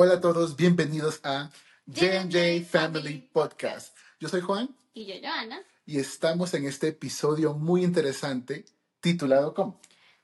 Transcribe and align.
Hola 0.00 0.14
a 0.14 0.20
todos, 0.20 0.54
bienvenidos 0.56 1.18
a 1.24 1.50
J&J 1.92 2.64
Family 2.70 3.28
Podcast. 3.32 3.96
Yo 4.20 4.28
soy 4.28 4.40
Juan 4.42 4.68
Y 4.94 5.06
yo, 5.06 5.14
Joana. 5.20 5.60
y 5.86 5.98
estamos 5.98 6.54
en 6.54 6.66
este 6.66 6.86
episodio 6.88 7.54
muy 7.54 7.82
interesante 7.82 8.64
titulado 9.00 9.54
como, 9.54 9.80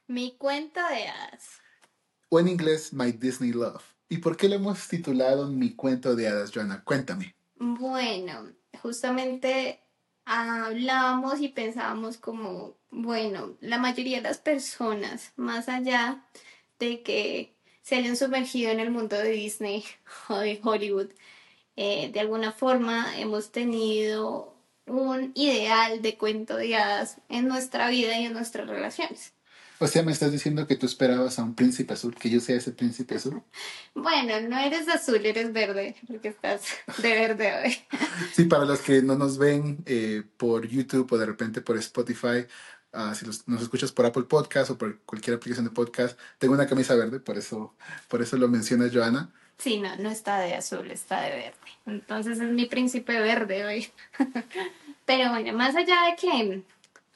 Mi 0.07 0.37
cuento 0.37 0.79
de 0.89 1.09
hadas. 1.09 1.49
o 2.29 2.39
en 2.39 2.47
inglés, 2.49 2.93
My 2.93 3.11
Disney 3.11 3.51
Love. 3.53 3.83
¿Y 4.09 4.19
por 4.19 4.37
qué 4.37 4.49
lo 4.49 4.55
hemos 4.55 4.87
titulado 4.87 5.49
Mi 5.51 5.75
cuento 5.75 6.15
de 6.15 6.29
hadas, 6.29 6.53
Joana? 6.55 6.85
Cuéntame. 6.85 7.35
Bueno, 7.57 8.53
justamente 8.81 9.81
hablábamos 10.25 11.41
y 11.41 11.49
pensábamos 11.49 12.19
como, 12.19 12.79
bueno, 12.91 13.57
la 13.61 13.79
mayoría 13.79 14.19
de 14.19 14.23
las 14.23 14.39
personas, 14.39 15.33
más 15.35 15.69
allá 15.69 16.25
de 16.79 17.03
que 17.03 17.54
se 17.85 17.97
hayan 17.97 18.17
sumergido 18.17 18.71
en 18.71 18.81
el 18.81 18.91
mundo 18.91 19.17
de 19.17 19.31
Disney 19.31 19.85
o 20.29 20.39
de 20.39 20.59
Hollywood, 20.63 21.11
eh, 21.77 22.11
de 22.13 22.21
alguna 22.21 22.51
forma 22.51 23.19
hemos 23.19 23.53
tenido 23.53 24.55
un 24.87 25.33
ideal 25.35 26.03
de 26.03 26.17
cuento 26.17 26.57
de 26.57 26.77
hadas 26.77 27.19
en 27.29 27.47
nuestra 27.47 27.89
vida 27.91 28.19
y 28.19 28.27
en 28.27 28.33
nuestras 28.33 28.67
relaciones. 28.69 29.33
O 29.81 29.89
sea, 29.89 30.03
me 30.05 30.13
estás 30.13 30.31
diciendo 30.31 30.67
que 30.67 30.77
tú 30.77 30.87
esperabas 30.87 31.39
a 31.39 31.43
un 31.43 31.55
príncipe 31.55 31.93
azul, 31.93 32.15
que 32.15 32.31
yo 32.31 32.41
sea 32.41 32.57
ese 32.57 32.71
príncipe 32.71 33.17
azul. 33.17 33.43
Bueno, 33.95 34.41
no 34.49 34.57
eres 34.59 34.89
azul, 34.89 35.27
eres 35.27 35.53
verde, 35.53 35.97
porque 36.07 36.29
estás 36.29 36.63
de 36.99 37.09
verde 37.11 37.53
hoy. 37.55 37.77
Sí, 38.33 38.45
para 38.45 38.65
los 38.65 38.81
que 38.81 39.03
no 39.03 39.17
nos 39.17 39.37
ven 39.37 39.79
eh, 39.87 40.23
por 40.37 40.67
YouTube 40.67 41.13
o 41.13 41.19
de 41.19 41.27
repente 41.27 41.61
por 41.61 41.77
Spotify, 41.79 42.47
ah, 42.95 43.15
si 43.15 43.27
los- 43.27 43.47
nos 43.49 43.63
escuchas 43.63 43.93
por 43.93 44.07
Apple 44.07 44.25
Podcast 44.25 44.71
o 44.71 44.79
por 44.79 44.99
cualquier 45.01 45.37
aplicación 45.37 45.67
de 45.67 45.71
podcast, 45.73 46.19
tengo 46.39 46.55
una 46.55 46.67
camisa 46.67 46.95
verde, 46.95 47.21
por 47.21 47.37
eso, 47.37 47.75
por 48.09 48.23
eso 48.23 48.37
lo 48.37 48.49
menciona 48.49 48.89
Joana. 48.93 49.31
Sí, 49.59 49.79
no, 49.79 49.95
no 49.97 50.11
está 50.11 50.39
de 50.41 50.55
azul, 50.55 50.91
está 50.91 51.21
de 51.23 51.31
verde. 51.31 51.55
Entonces 51.87 52.41
es 52.41 52.51
mi 52.51 52.67
príncipe 52.67 53.21
verde 53.21 53.65
hoy. 53.65 53.89
Pero 55.07 55.31
bueno, 55.31 55.53
más 55.53 55.77
allá 55.77 55.97
de 56.07 56.17
que 56.17 56.63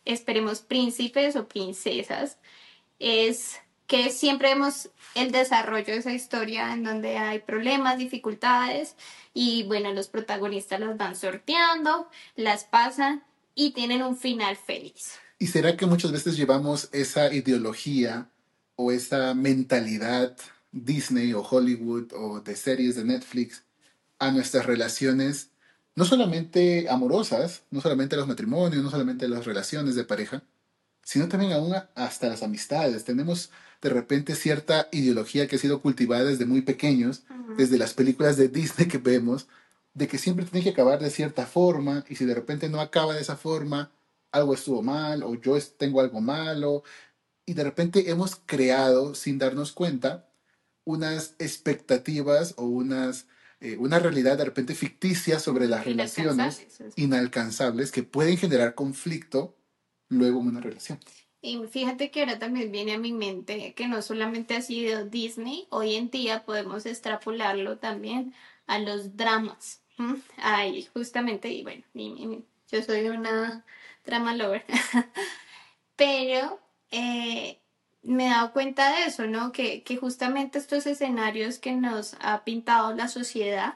esperemos 0.04 0.60
príncipes 0.60 1.36
o 1.36 1.48
princesas, 1.48 2.38
es 2.98 3.60
que 3.86 4.10
siempre 4.10 4.48
vemos 4.50 4.90
el 5.14 5.32
desarrollo 5.32 5.86
de 5.86 5.96
esa 5.96 6.12
historia 6.12 6.72
en 6.74 6.84
donde 6.84 7.16
hay 7.16 7.38
problemas, 7.40 7.98
dificultades 7.98 8.94
y 9.34 9.64
bueno, 9.64 9.92
los 9.92 10.08
protagonistas 10.08 10.78
las 10.80 10.96
van 10.96 11.16
sorteando, 11.16 12.08
las 12.36 12.64
pasan 12.64 13.24
y 13.54 13.70
tienen 13.72 14.02
un 14.02 14.16
final 14.16 14.56
feliz. 14.56 15.18
¿Y 15.38 15.46
será 15.46 15.76
que 15.76 15.86
muchas 15.86 16.10
veces 16.10 16.36
llevamos 16.36 16.88
esa 16.92 17.32
ideología 17.32 18.28
o 18.74 18.90
esa 18.90 19.34
mentalidad 19.34 20.36
Disney 20.72 21.32
o 21.32 21.42
Hollywood 21.42 22.12
o 22.12 22.40
de 22.40 22.56
series 22.56 22.96
de 22.96 23.04
Netflix 23.04 23.62
a 24.18 24.32
nuestras 24.32 24.66
relaciones, 24.66 25.50
no 25.94 26.04
solamente 26.04 26.88
amorosas, 26.88 27.62
no 27.70 27.80
solamente 27.80 28.16
los 28.16 28.26
matrimonios, 28.26 28.82
no 28.82 28.90
solamente 28.90 29.28
las 29.28 29.44
relaciones 29.44 29.94
de 29.94 30.04
pareja, 30.04 30.42
sino 31.04 31.28
también 31.28 31.52
aún 31.52 31.72
hasta 31.94 32.28
las 32.28 32.42
amistades? 32.42 33.04
Tenemos 33.04 33.50
de 33.80 33.90
repente 33.90 34.34
cierta 34.34 34.88
ideología 34.90 35.46
que 35.46 35.54
ha 35.54 35.60
sido 35.60 35.80
cultivada 35.80 36.24
desde 36.24 36.46
muy 36.46 36.62
pequeños, 36.62 37.22
desde 37.56 37.78
las 37.78 37.94
películas 37.94 38.36
de 38.36 38.48
Disney 38.48 38.88
que 38.88 38.98
vemos, 38.98 39.46
de 39.94 40.08
que 40.08 40.18
siempre 40.18 40.44
tiene 40.44 40.64
que 40.64 40.70
acabar 40.70 40.98
de 40.98 41.10
cierta 41.10 41.46
forma 41.46 42.04
y 42.08 42.16
si 42.16 42.24
de 42.24 42.34
repente 42.34 42.68
no 42.68 42.80
acaba 42.80 43.14
de 43.14 43.20
esa 43.20 43.36
forma, 43.36 43.90
algo 44.32 44.54
estuvo 44.54 44.82
mal 44.82 45.22
o 45.22 45.34
yo 45.34 45.56
tengo 45.76 46.00
algo 46.00 46.20
malo 46.20 46.82
y 47.46 47.54
de 47.54 47.64
repente 47.64 48.10
hemos 48.10 48.36
creado 48.36 49.14
sin 49.14 49.38
darnos 49.38 49.72
cuenta 49.72 50.28
unas 50.84 51.34
expectativas 51.38 52.54
o 52.56 52.64
unas 52.64 53.26
eh, 53.60 53.76
una 53.78 53.98
realidad 53.98 54.38
de 54.38 54.44
repente 54.44 54.74
ficticia 54.74 55.40
sobre 55.40 55.66
las 55.66 55.84
relaciones 55.84 56.64
Inalcanzables. 56.96 57.90
que 57.90 58.04
pueden 58.04 58.36
generar 58.36 58.74
conflicto 58.74 59.56
luego 60.08 60.40
en 60.40 60.46
una 60.48 60.60
relación. 60.60 61.00
Y 61.40 61.58
fíjate 61.66 62.10
que 62.10 62.20
ahora 62.20 62.38
también 62.38 62.70
viene 62.70 62.94
a 62.94 62.98
mi 62.98 63.12
mente 63.12 63.74
que 63.74 63.88
no 63.88 64.00
solamente 64.02 64.56
ha 64.56 64.62
sido 64.62 65.04
Disney, 65.04 65.66
hoy 65.70 65.94
en 65.94 66.10
día 66.10 66.44
podemos 66.44 66.86
extrapolarlo 66.86 67.78
también 67.78 68.32
a 68.66 68.78
los 68.78 69.16
dramas. 69.16 69.82
Ay, 70.36 70.88
justamente, 70.94 71.50
y 71.50 71.62
bueno, 71.64 71.82
y- 71.94 72.02
y- 72.02 72.44
yo 72.70 72.82
soy 72.82 73.08
una 73.08 73.64
drama 74.04 74.34
lover, 74.34 74.64
pero 75.96 76.60
eh, 76.90 77.58
me 78.02 78.26
he 78.26 78.30
dado 78.30 78.52
cuenta 78.52 78.90
de 78.90 79.04
eso, 79.04 79.26
¿no? 79.26 79.52
Que, 79.52 79.82
que 79.82 79.96
justamente 79.96 80.58
estos 80.58 80.86
escenarios 80.86 81.58
que 81.58 81.72
nos 81.72 82.16
ha 82.20 82.44
pintado 82.44 82.94
la 82.94 83.08
sociedad, 83.08 83.74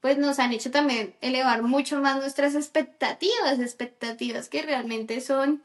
pues 0.00 0.18
nos 0.18 0.38
han 0.38 0.52
hecho 0.52 0.70
también 0.70 1.14
elevar 1.20 1.62
mucho 1.62 2.00
más 2.00 2.16
nuestras 2.16 2.54
expectativas, 2.54 3.58
expectativas 3.58 4.48
que 4.48 4.62
realmente 4.62 5.20
son 5.20 5.62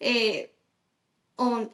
eh, 0.00 0.52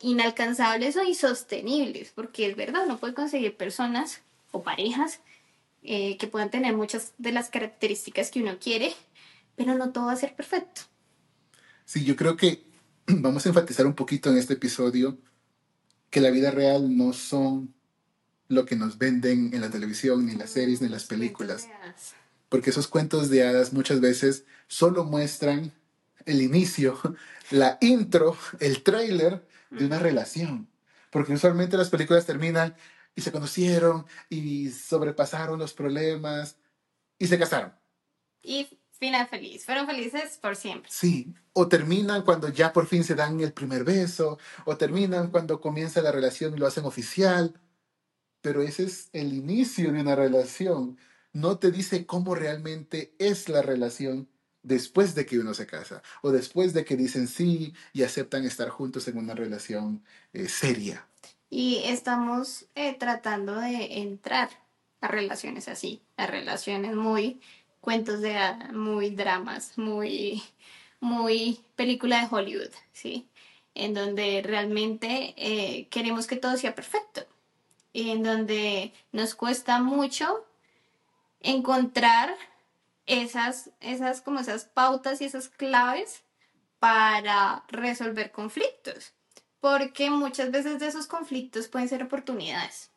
inalcanzables 0.01 0.97
o 0.97 1.05
insostenibles, 1.05 2.13
porque 2.15 2.47
es 2.47 2.57
verdad, 2.57 2.85
uno 2.85 2.99
puede 2.99 3.15
conseguir 3.15 3.57
personas 3.57 4.23
o 4.53 4.63
parejas 4.63 5.21
eh, 5.83 6.17
que 6.17 6.27
puedan 6.27 6.51
tener 6.51 6.75
muchas 6.75 7.13
de 7.19 7.33
las 7.33 7.51
características 7.51 8.31
que 8.31 8.43
uno 8.43 8.59
quiere, 8.59 8.95
pero 9.59 9.75
no 9.75 9.91
todo 9.91 10.07
va 10.07 10.13
a 10.13 10.17
ser 10.17 10.35
perfecto. 10.37 10.83
Sí, 11.85 12.05
yo 12.05 12.15
creo 12.17 12.37
que 12.37 12.65
vamos 13.07 13.45
a 13.45 13.49
enfatizar 13.51 13.87
un 13.87 13.95
poquito 13.95 14.31
en 14.31 14.39
este 14.39 14.55
episodio 14.55 15.19
que 16.11 16.21
la 16.21 16.31
vida 16.31 16.53
real 16.53 16.97
no 16.97 17.13
son 17.13 17.75
lo 18.47 18.65
que 18.65 18.77
nos 18.77 18.97
venden 18.97 19.51
en 19.53 19.61
la 19.61 19.69
televisión, 19.69 20.25
ni 20.25 20.35
las 20.35 20.51
series, 20.51 20.81
ni 20.81 20.89
las 20.89 21.05
películas. 21.05 21.69
Porque 22.49 22.71
esos 22.71 22.87
cuentos 22.89 23.29
de 23.29 23.47
hadas 23.47 23.75
muchas 23.75 24.01
veces 24.01 24.45
solo 24.69 25.05
muestran 25.05 25.73
el 26.25 26.41
inicio, 26.41 26.99
la 27.51 27.77
intro, 27.81 28.39
el 28.61 28.83
tráiler 28.83 29.47
de 29.71 29.85
una 29.85 29.99
relación. 29.99 30.69
Porque 31.11 31.35
usualmente 31.35 31.77
las 31.77 31.91
películas 31.91 32.27
terminan 32.27 32.75
y 33.17 33.23
se 33.23 33.33
conocieron 33.33 34.07
y 34.31 34.71
sobrepasaron 34.71 35.59
los 35.59 35.75
problemas 35.75 36.57
y 37.19 37.27
se 37.27 37.39
casaron. 37.39 37.73
Y 38.41 38.78
final 38.99 39.27
feliz, 39.29 39.65
fueron 39.65 39.87
felices 39.87 40.39
por 40.39 40.57
siempre. 40.57 40.91
Sí, 40.93 41.33
o 41.53 41.69
terminan 41.69 42.23
cuando 42.23 42.49
ya 42.49 42.73
por 42.73 42.87
fin 42.87 43.05
se 43.05 43.15
dan 43.15 43.41
el 43.41 43.53
primer 43.53 43.85
beso, 43.85 44.39
o 44.65 44.77
terminan 44.77 45.31
cuando 45.31 45.61
comienza 45.61 46.03
la 46.03 46.13
relación 46.13 46.55
y 46.55 46.59
lo 46.59 46.67
hacen 46.67 46.85
oficial. 46.85 47.55
Pero 48.41 48.63
ese 48.63 48.85
es 48.85 49.09
el 49.13 49.33
inicio 49.33 49.93
de 49.93 50.01
una 50.01 50.15
relación. 50.15 50.99
No 51.33 51.59
te 51.59 51.71
dice 51.71 52.07
cómo 52.07 52.35
realmente 52.35 53.15
es 53.19 53.49
la 53.49 53.63
relación 53.63 54.29
después 54.63 55.15
de 55.15 55.27
que 55.27 55.39
uno 55.39 55.55
se 55.55 55.67
casa, 55.67 56.03
o 56.23 56.31
después 56.31 56.75
de 56.75 56.85
que 56.85 56.97
dicen 56.97 57.29
sí 57.29 57.75
y 57.93 58.03
aceptan 58.03 58.45
estar 58.45 58.69
juntos 58.69 59.09
en 59.09 59.19
una 59.19 59.35
relación 59.35 60.05
eh, 60.33 60.49
seria. 60.49 61.07
Y 61.51 61.83
estamos 61.85 62.67
eh, 62.75 62.95
tratando 62.99 63.59
de 63.59 64.01
entrar 64.01 64.51
a 65.01 65.09
relaciones 65.09 65.69
así, 65.69 66.03
a 66.17 66.27
relaciones 66.27 66.95
muy 66.95 67.41
cuentos 67.81 68.21
de 68.21 68.37
hadas, 68.37 68.73
muy 68.73 69.11
dramas, 69.11 69.77
muy, 69.77 70.43
muy 71.01 71.61
película 71.77 72.21
de 72.21 72.29
Hollywood, 72.31 72.71
¿sí? 72.93 73.29
En 73.75 73.95
donde 73.95 74.43
realmente 74.45 75.35
eh, 75.37 75.89
queremos 75.89 76.27
que 76.27 76.37
todo 76.37 76.57
sea 76.57 76.75
perfecto. 76.75 77.27
Y 77.93 78.11
en 78.11 78.23
donde 78.23 78.93
nos 79.13 79.35
cuesta 79.35 79.81
mucho 79.81 80.45
encontrar 81.41 82.35
esas, 83.07 83.71
esas, 83.81 84.21
como 84.21 84.41
esas 84.41 84.65
pautas 84.65 85.21
y 85.21 85.25
esas 85.25 85.49
claves 85.49 86.23
para 86.79 87.65
resolver 87.69 88.31
conflictos 88.31 89.13
porque 89.61 90.11
muchas 90.11 90.51
veces 90.51 90.79
de 90.79 90.87
esos 90.87 91.07
conflictos 91.07 91.69
pueden 91.69 91.89
ser 91.89 92.03
oportunidades. 92.03 92.91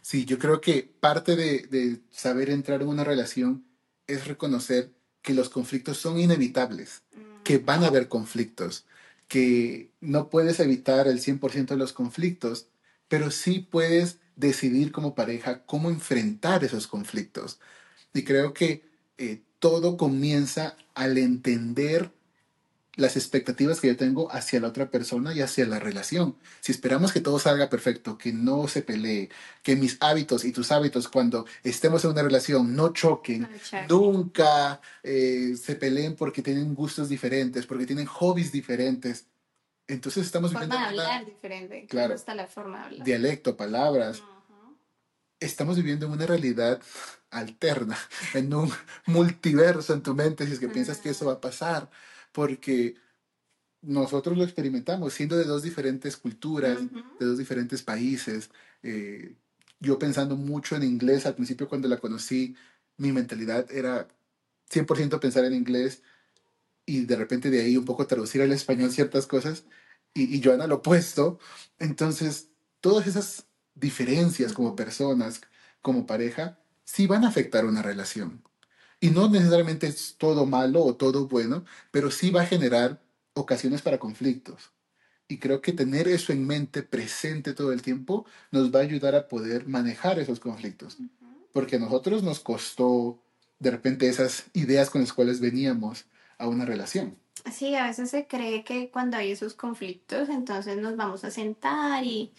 Sí, 0.00 0.24
yo 0.24 0.38
creo 0.38 0.60
que 0.60 0.82
parte 0.82 1.36
de, 1.36 1.66
de 1.66 2.00
saber 2.10 2.50
entrar 2.50 2.82
en 2.82 2.88
una 2.88 3.04
relación 3.04 3.64
es 4.06 4.26
reconocer 4.26 4.92
que 5.22 5.34
los 5.34 5.48
conflictos 5.48 5.98
son 5.98 6.20
inevitables, 6.20 7.02
que 7.44 7.58
van 7.58 7.82
a 7.82 7.88
haber 7.88 8.08
conflictos, 8.08 8.84
que 9.28 9.90
no 10.00 10.30
puedes 10.30 10.60
evitar 10.60 11.08
el 11.08 11.20
100% 11.20 11.66
de 11.66 11.76
los 11.76 11.92
conflictos, 11.92 12.68
pero 13.08 13.30
sí 13.30 13.60
puedes 13.60 14.18
decidir 14.36 14.92
como 14.92 15.14
pareja 15.14 15.64
cómo 15.64 15.90
enfrentar 15.90 16.64
esos 16.64 16.86
conflictos. 16.86 17.58
Y 18.14 18.22
creo 18.22 18.52
que 18.54 18.84
eh, 19.18 19.42
todo 19.58 19.96
comienza 19.96 20.76
al 20.94 21.18
entender 21.18 22.12
las 22.96 23.16
expectativas 23.16 23.80
que 23.80 23.88
yo 23.88 23.96
tengo 23.96 24.32
hacia 24.32 24.58
la 24.58 24.68
otra 24.68 24.90
persona 24.90 25.34
y 25.34 25.42
hacia 25.42 25.66
la 25.66 25.78
relación. 25.78 26.36
Si 26.60 26.72
esperamos 26.72 27.12
que 27.12 27.20
todo 27.20 27.38
salga 27.38 27.68
perfecto, 27.68 28.16
que 28.16 28.32
no 28.32 28.68
se 28.68 28.82
pelee, 28.82 29.28
que 29.62 29.76
mis 29.76 29.98
hábitos 30.00 30.44
y 30.44 30.52
tus 30.52 30.72
hábitos 30.72 31.08
cuando 31.08 31.46
estemos 31.62 32.04
en 32.04 32.12
una 32.12 32.22
relación 32.22 32.74
no 32.74 32.92
choquen, 32.92 33.48
choquen. 33.62 33.86
nunca 33.88 34.80
eh, 35.02 35.54
se 35.62 35.76
peleen 35.76 36.16
porque 36.16 36.42
tienen 36.42 36.74
gustos 36.74 37.08
diferentes, 37.08 37.66
porque 37.66 37.86
tienen 37.86 38.06
hobbies 38.06 38.50
diferentes, 38.50 39.26
entonces 39.88 40.26
estamos 40.26 40.52
Forma 40.52 40.66
viviendo 40.66 40.88
de 40.88 40.94
una 40.94 41.04
hablar 41.04 41.26
diferente. 41.26 41.86
Claro. 41.86 42.14
Está 42.14 42.34
la 42.34 42.46
forma 42.46 42.78
de 42.78 42.84
hablar. 42.84 43.04
dialecto, 43.04 43.56
palabras. 43.56 44.22
Estamos 45.38 45.76
viviendo 45.76 46.06
en 46.06 46.12
una 46.12 46.26
realidad 46.26 46.80
alterna, 47.30 47.98
en 48.34 48.54
un 48.54 48.72
multiverso 49.06 49.92
en 49.92 50.02
tu 50.02 50.14
mente, 50.14 50.46
si 50.46 50.54
es 50.54 50.58
que 50.58 50.68
piensas 50.68 50.98
que 50.98 51.10
eso 51.10 51.26
va 51.26 51.34
a 51.34 51.40
pasar, 51.40 51.90
porque 52.36 52.96
nosotros 53.80 54.36
lo 54.36 54.44
experimentamos 54.44 55.14
siendo 55.14 55.38
de 55.38 55.44
dos 55.44 55.62
diferentes 55.62 56.18
culturas, 56.18 56.78
de 57.18 57.24
dos 57.24 57.38
diferentes 57.38 57.82
países. 57.82 58.50
Eh, 58.82 59.36
yo 59.80 59.98
pensando 59.98 60.36
mucho 60.36 60.76
en 60.76 60.82
inglés, 60.82 61.24
al 61.24 61.34
principio 61.34 61.66
cuando 61.66 61.88
la 61.88 61.96
conocí, 61.96 62.54
mi 62.98 63.10
mentalidad 63.10 63.72
era 63.72 64.06
100% 64.70 65.18
pensar 65.18 65.46
en 65.46 65.54
inglés 65.54 66.02
y 66.84 67.06
de 67.06 67.16
repente 67.16 67.48
de 67.48 67.62
ahí 67.62 67.78
un 67.78 67.86
poco 67.86 68.06
traducir 68.06 68.42
al 68.42 68.52
español 68.52 68.92
ciertas 68.92 69.26
cosas 69.26 69.64
y, 70.12 70.36
y 70.36 70.42
Joana 70.42 70.66
lo 70.66 70.76
opuesto. 70.76 71.38
Entonces, 71.78 72.50
todas 72.82 73.06
esas 73.06 73.46
diferencias 73.74 74.52
como 74.52 74.76
personas, 74.76 75.40
como 75.80 76.06
pareja, 76.06 76.58
sí 76.84 77.06
van 77.06 77.24
a 77.24 77.28
afectar 77.28 77.64
una 77.64 77.80
relación. 77.80 78.42
Y 79.00 79.10
no 79.10 79.28
necesariamente 79.28 79.86
es 79.86 80.16
todo 80.16 80.46
malo 80.46 80.82
o 80.82 80.94
todo 80.94 81.28
bueno, 81.28 81.64
pero 81.90 82.10
sí 82.10 82.30
va 82.30 82.42
a 82.42 82.46
generar 82.46 83.00
ocasiones 83.34 83.82
para 83.82 83.98
conflictos. 83.98 84.70
Y 85.28 85.38
creo 85.38 85.60
que 85.60 85.72
tener 85.72 86.08
eso 86.08 86.32
en 86.32 86.46
mente 86.46 86.82
presente 86.82 87.52
todo 87.52 87.72
el 87.72 87.82
tiempo 87.82 88.26
nos 88.52 88.74
va 88.74 88.80
a 88.80 88.82
ayudar 88.82 89.14
a 89.14 89.28
poder 89.28 89.66
manejar 89.66 90.18
esos 90.18 90.40
conflictos. 90.40 90.98
Porque 91.52 91.76
a 91.76 91.78
nosotros 91.80 92.22
nos 92.22 92.40
costó 92.40 93.18
de 93.58 93.70
repente 93.70 94.08
esas 94.08 94.44
ideas 94.52 94.90
con 94.90 95.00
las 95.00 95.12
cuales 95.12 95.40
veníamos 95.40 96.06
a 96.38 96.46
una 96.46 96.64
relación. 96.64 97.16
Sí, 97.52 97.74
a 97.74 97.86
veces 97.86 98.10
se 98.10 98.26
cree 98.26 98.64
que 98.64 98.90
cuando 98.90 99.16
hay 99.16 99.30
esos 99.30 99.54
conflictos, 99.54 100.28
entonces 100.28 100.78
nos 100.78 100.96
vamos 100.96 101.24
a 101.24 101.30
sentar 101.30 102.04
y 102.04 102.32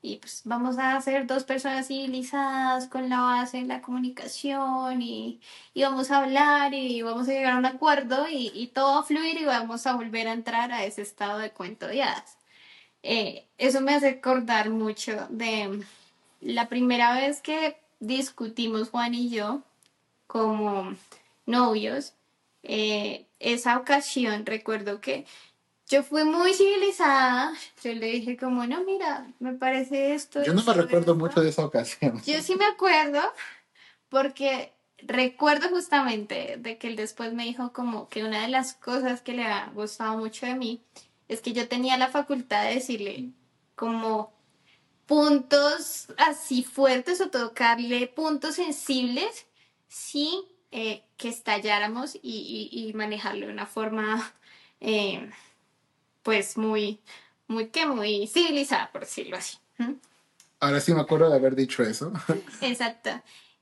y 0.00 0.16
pues 0.16 0.42
vamos 0.44 0.78
a 0.78 1.00
ser 1.00 1.26
dos 1.26 1.44
personas 1.44 1.88
civilizadas 1.88 2.86
con 2.88 3.08
la 3.08 3.20
base 3.20 3.58
de 3.58 3.64
la 3.64 3.82
comunicación 3.82 5.02
y, 5.02 5.40
y 5.74 5.82
vamos 5.82 6.10
a 6.10 6.18
hablar 6.18 6.72
y 6.74 7.02
vamos 7.02 7.28
a 7.28 7.32
llegar 7.32 7.54
a 7.54 7.58
un 7.58 7.66
acuerdo 7.66 8.28
y, 8.28 8.52
y, 8.54 8.68
todo 8.68 8.94
va 8.94 9.00
a 9.00 9.04
fluir 9.04 9.38
y 9.40 9.44
vamos 9.44 9.86
a 9.86 9.96
volver 9.96 10.28
a 10.28 10.32
entrar 10.32 10.72
a 10.72 10.84
ese 10.84 11.02
estado 11.02 11.38
de 11.38 11.50
cuento 11.50 11.88
de 11.88 12.02
hadas. 12.02 12.38
Eh, 13.02 13.46
eso 13.58 13.80
me 13.80 13.94
hace 13.94 14.08
acordar 14.08 14.70
mucho 14.70 15.26
de 15.30 15.84
la 16.40 16.68
primera 16.68 17.14
vez 17.14 17.40
que 17.40 17.76
discutimos 18.00 18.90
Juan 18.90 19.14
y 19.14 19.30
yo 19.30 19.62
como 20.26 20.94
novios. 21.46 22.14
Eh, 22.62 23.26
esa 23.40 23.78
ocasión 23.78 24.46
recuerdo 24.46 25.00
que 25.00 25.26
yo 25.88 26.02
fui 26.02 26.24
muy 26.24 26.52
civilizada. 26.54 27.52
Yo 27.82 27.94
le 27.94 28.06
dije 28.06 28.36
como, 28.36 28.66
no, 28.66 28.84
mira, 28.84 29.26
me 29.38 29.54
parece 29.54 30.14
esto. 30.14 30.42
Yo 30.44 30.52
no 30.52 30.62
me 30.62 30.74
recuerdo 30.74 31.14
mucho 31.14 31.40
de 31.40 31.48
esa 31.48 31.64
ocasión. 31.64 32.22
Yo 32.26 32.42
sí 32.42 32.56
me 32.56 32.66
acuerdo 32.66 33.20
porque 34.08 34.72
recuerdo 34.98 35.68
justamente 35.68 36.56
de 36.58 36.76
que 36.76 36.88
él 36.88 36.96
después 36.96 37.32
me 37.32 37.44
dijo 37.44 37.72
como 37.72 38.08
que 38.08 38.24
una 38.24 38.42
de 38.42 38.48
las 38.48 38.74
cosas 38.74 39.22
que 39.22 39.32
le 39.32 39.44
ha 39.44 39.70
gustado 39.74 40.18
mucho 40.18 40.44
de 40.46 40.54
mí 40.54 40.82
es 41.28 41.40
que 41.40 41.52
yo 41.52 41.68
tenía 41.68 41.96
la 41.96 42.08
facultad 42.08 42.64
de 42.64 42.74
decirle 42.74 43.30
como 43.74 44.32
puntos 45.06 46.08
así 46.18 46.62
fuertes 46.62 47.20
o 47.20 47.30
tocarle 47.30 48.08
puntos 48.08 48.56
sensibles 48.56 49.46
sin 49.88 50.40
eh, 50.70 51.04
que 51.16 51.28
estalláramos 51.28 52.14
y, 52.16 52.20
y, 52.22 52.88
y, 52.88 52.92
manejarlo 52.92 53.46
de 53.46 53.52
una 53.52 53.64
forma 53.64 54.34
eh, 54.80 55.30
pues 56.28 56.58
muy, 56.58 57.00
muy 57.46 57.68
que 57.68 57.86
muy 57.86 58.26
civilizada, 58.26 58.92
por 58.92 59.00
decirlo 59.00 59.38
así. 59.38 59.56
Ahora 60.60 60.78
sí 60.78 60.92
me 60.92 61.00
acuerdo 61.00 61.30
de 61.30 61.36
haber 61.36 61.56
dicho 61.56 61.82
eso. 61.82 62.12
Exacto. 62.60 63.08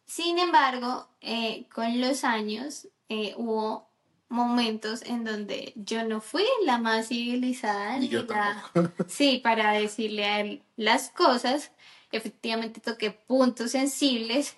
Sin 0.04 0.36
embargo, 0.40 1.06
eh, 1.20 1.66
con 1.72 2.00
los 2.00 2.24
años 2.24 2.88
eh, 3.08 3.34
hubo 3.36 3.88
momentos 4.28 5.02
en 5.02 5.22
donde 5.22 5.74
yo 5.76 6.02
no 6.08 6.20
fui 6.20 6.42
la 6.64 6.78
más 6.78 7.06
civilizada 7.06 8.00
yo 8.00 8.26
sí 9.06 9.40
para 9.44 9.70
decirle 9.70 10.24
a 10.24 10.40
él 10.40 10.62
las 10.74 11.10
cosas 11.10 11.70
efectivamente 12.10 12.80
toqué 12.80 13.12
puntos 13.12 13.70
sensibles 13.70 14.56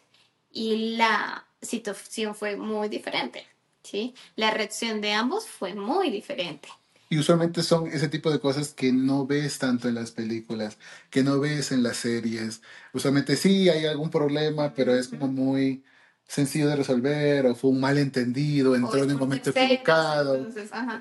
y 0.51 0.97
la 0.97 1.47
situación 1.61 2.35
fue 2.35 2.57
muy 2.57 2.89
diferente 2.89 3.47
sí 3.83 4.15
la 4.37 4.51
reacción 4.51 5.03
de 5.03 5.13
ambos 5.13 5.47
fue 5.47 5.75
muy 5.75 6.09
diferente 6.09 6.71
y 7.09 7.19
usualmente 7.19 7.63
son 7.63 7.87
ese 7.89 8.09
tipo 8.09 8.31
de 8.31 8.41
cosas 8.41 8.75
que 8.75 8.93
no 8.93 9.27
ves 9.27 9.59
tanto 9.59 9.89
en 9.89 9.95
las 9.95 10.11
películas, 10.11 10.79
que 11.11 11.23
no 11.23 11.41
ves 11.41 11.73
en 11.73 11.83
las 11.83 11.97
series. 11.97 12.61
Usualmente 12.93 13.37
sí 13.37 13.69
hay 13.69 13.87
algún 13.87 14.11
problema, 14.11 14.75
pero 14.75 14.95
es 14.95 15.09
como 15.09 15.29
muy 15.29 15.85
sencillo 16.27 16.69
de 16.69 16.77
resolver, 16.77 17.47
o 17.47 17.55
fue 17.55 17.71
un 17.71 17.81
malentendido, 17.81 18.77
entró 18.77 19.03
en 19.03 19.13
un 19.13 19.19
momento 19.19 19.49
equivocado, 19.49 20.47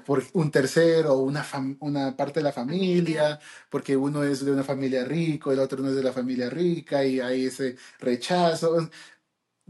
por 0.06 0.24
un 0.32 0.50
tercero, 0.50 1.16
o 1.16 1.24
una, 1.24 1.46
una 1.80 2.16
parte 2.16 2.40
de 2.40 2.46
la 2.46 2.54
familia, 2.54 3.38
porque 3.70 3.98
uno 3.98 4.24
es 4.24 4.46
de 4.46 4.52
una 4.52 4.64
familia 4.64 5.04
rica, 5.04 5.52
el 5.52 5.60
otro 5.60 5.84
no 5.84 5.90
es 5.90 5.96
de 5.96 6.04
la 6.04 6.14
familia 6.14 6.50
rica, 6.50 7.04
y 7.04 7.20
hay 7.20 7.48
ese 7.48 7.76
rechazo 8.00 8.90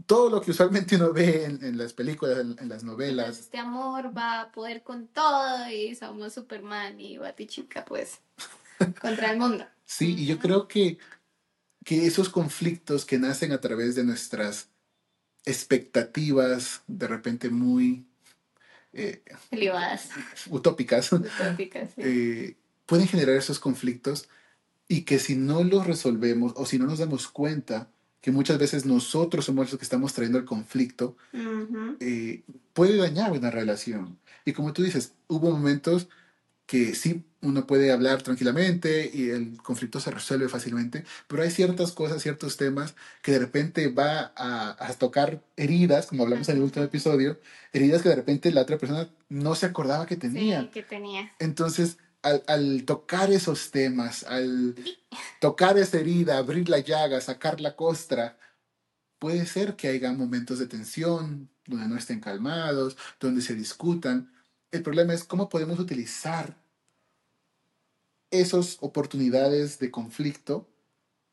todo 0.06 0.30
lo 0.30 0.40
que 0.40 0.52
usualmente 0.52 0.96
uno 0.96 1.12
ve 1.12 1.44
en, 1.44 1.76
las 1.76 1.92
películas, 1.92 2.38
en, 2.38 2.68
las 2.68 2.84
novelas. 2.84 3.38
Este 3.38 3.58
amor 3.58 4.16
va 4.16 4.42
a 4.42 4.52
poder 4.52 4.82
con 4.82 5.06
todo 5.08 5.70
y 5.70 5.94
somos 5.94 6.32
Superman 6.32 7.00
y 7.00 7.18
Batichica, 7.18 7.84
pues, 7.84 8.20
contra 9.00 9.32
el 9.32 9.38
mundo. 9.38 9.66
Sí, 9.84 10.14
y 10.18 10.26
yo 10.26 10.38
creo 10.38 10.68
que, 10.68 10.98
que 11.84 12.06
esos 12.06 12.28
conflictos 12.28 13.04
que 13.04 13.18
nacen 13.18 13.52
a 13.52 13.60
través 13.60 13.94
de 13.94 14.04
nuestras 14.04 14.68
expectativas, 15.44 16.82
de 16.86 17.08
repente 17.08 17.50
muy... 17.50 18.06
Eh, 18.92 19.22
Elevadas. 19.50 20.08
Utópicas. 20.48 21.12
Utópicas 21.12 21.90
eh, 21.96 22.56
pueden 22.86 23.08
generar 23.08 23.36
esos 23.36 23.58
conflictos 23.58 24.28
y 24.88 25.02
que 25.02 25.18
si 25.18 25.36
no 25.36 25.62
los 25.62 25.86
resolvemos 25.86 26.54
o 26.56 26.64
si 26.64 26.78
no 26.78 26.86
nos 26.86 26.98
damos 26.98 27.28
cuenta, 27.28 27.90
que 28.20 28.30
muchas 28.30 28.58
veces 28.58 28.84
nosotros 28.84 29.44
somos 29.44 29.70
los 29.70 29.78
que 29.78 29.84
estamos 29.84 30.12
trayendo 30.12 30.38
el 30.38 30.44
conflicto, 30.44 31.16
eh, 32.00 32.42
puede 32.72 32.96
dañar 32.96 33.32
una 33.32 33.50
relación. 33.50 34.18
Y 34.44 34.52
como 34.52 34.72
tú 34.72 34.82
dices, 34.82 35.14
hubo 35.28 35.50
momentos 35.50 36.08
que 36.66 36.94
sí, 36.94 37.24
uno 37.40 37.66
puede 37.66 37.92
hablar 37.92 38.22
tranquilamente 38.22 39.10
y 39.12 39.30
el 39.30 39.56
conflicto 39.62 40.00
se 40.00 40.10
resuelve 40.10 40.48
fácilmente, 40.48 41.04
pero 41.26 41.42
hay 41.42 41.50
ciertas 41.50 41.92
cosas, 41.92 42.22
ciertos 42.22 42.58
temas 42.58 42.94
que 43.22 43.32
de 43.32 43.38
repente 43.38 43.88
va 43.88 44.32
a, 44.36 44.76
a 44.78 44.92
tocar 44.94 45.42
heridas, 45.56 46.08
como 46.08 46.24
hablamos 46.24 46.48
en 46.48 46.56
el 46.56 46.62
último 46.62 46.84
episodio, 46.84 47.40
heridas 47.72 48.02
que 48.02 48.10
de 48.10 48.16
repente 48.16 48.50
la 48.50 48.62
otra 48.62 48.76
persona 48.76 49.08
no 49.30 49.54
se 49.54 49.64
acordaba 49.64 50.04
que 50.04 50.16
tenía. 50.16 50.62
Sí, 50.62 50.68
que 50.68 50.82
tenía. 50.82 51.32
Entonces, 51.38 51.96
al, 52.46 52.84
tocar 52.84 53.30
esos 53.30 53.70
temas, 53.70 54.24
al 54.24 54.74
tocar 55.40 55.78
esa 55.78 55.98
herida, 55.98 56.38
abrir 56.38 56.68
la 56.68 56.78
llaga, 56.78 57.20
sacar 57.20 57.60
la 57.60 57.76
costra, 57.76 58.38
puede 59.18 59.46
ser 59.46 59.76
que 59.76 59.88
haya 59.88 60.12
momentos 60.12 60.58
de 60.58 60.66
tensión, 60.66 61.48
donde 61.66 61.88
no 61.88 61.96
estén 61.96 62.20
calmados, 62.20 62.96
donde 63.20 63.42
se 63.42 63.54
discutan. 63.54 64.32
El 64.70 64.82
problema 64.82 65.14
es 65.14 65.24
cómo 65.24 65.48
podemos 65.48 65.78
utilizar 65.78 66.56
esas 68.30 68.78
oportunidades 68.80 69.78
de 69.78 69.90
conflicto 69.90 70.68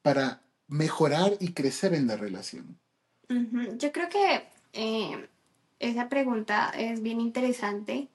para 0.01 0.41
mejorar 0.67 1.33
y 1.39 1.53
crecer 1.53 1.93
en 1.93 2.07
la 2.07 2.15
relación. 2.15 2.79
Yo 3.77 3.91
creo 3.91 4.09
que 4.09 4.47
eh, 4.73 5.27
esa 5.79 6.09
pregunta 6.09 6.69
es 6.77 7.01
bien 7.01 7.19
interesante 7.19 8.07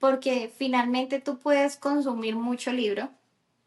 porque 0.00 0.50
finalmente 0.56 1.20
tú 1.20 1.38
puedes 1.38 1.76
consumir 1.76 2.34
mucho 2.34 2.72
libro, 2.72 3.10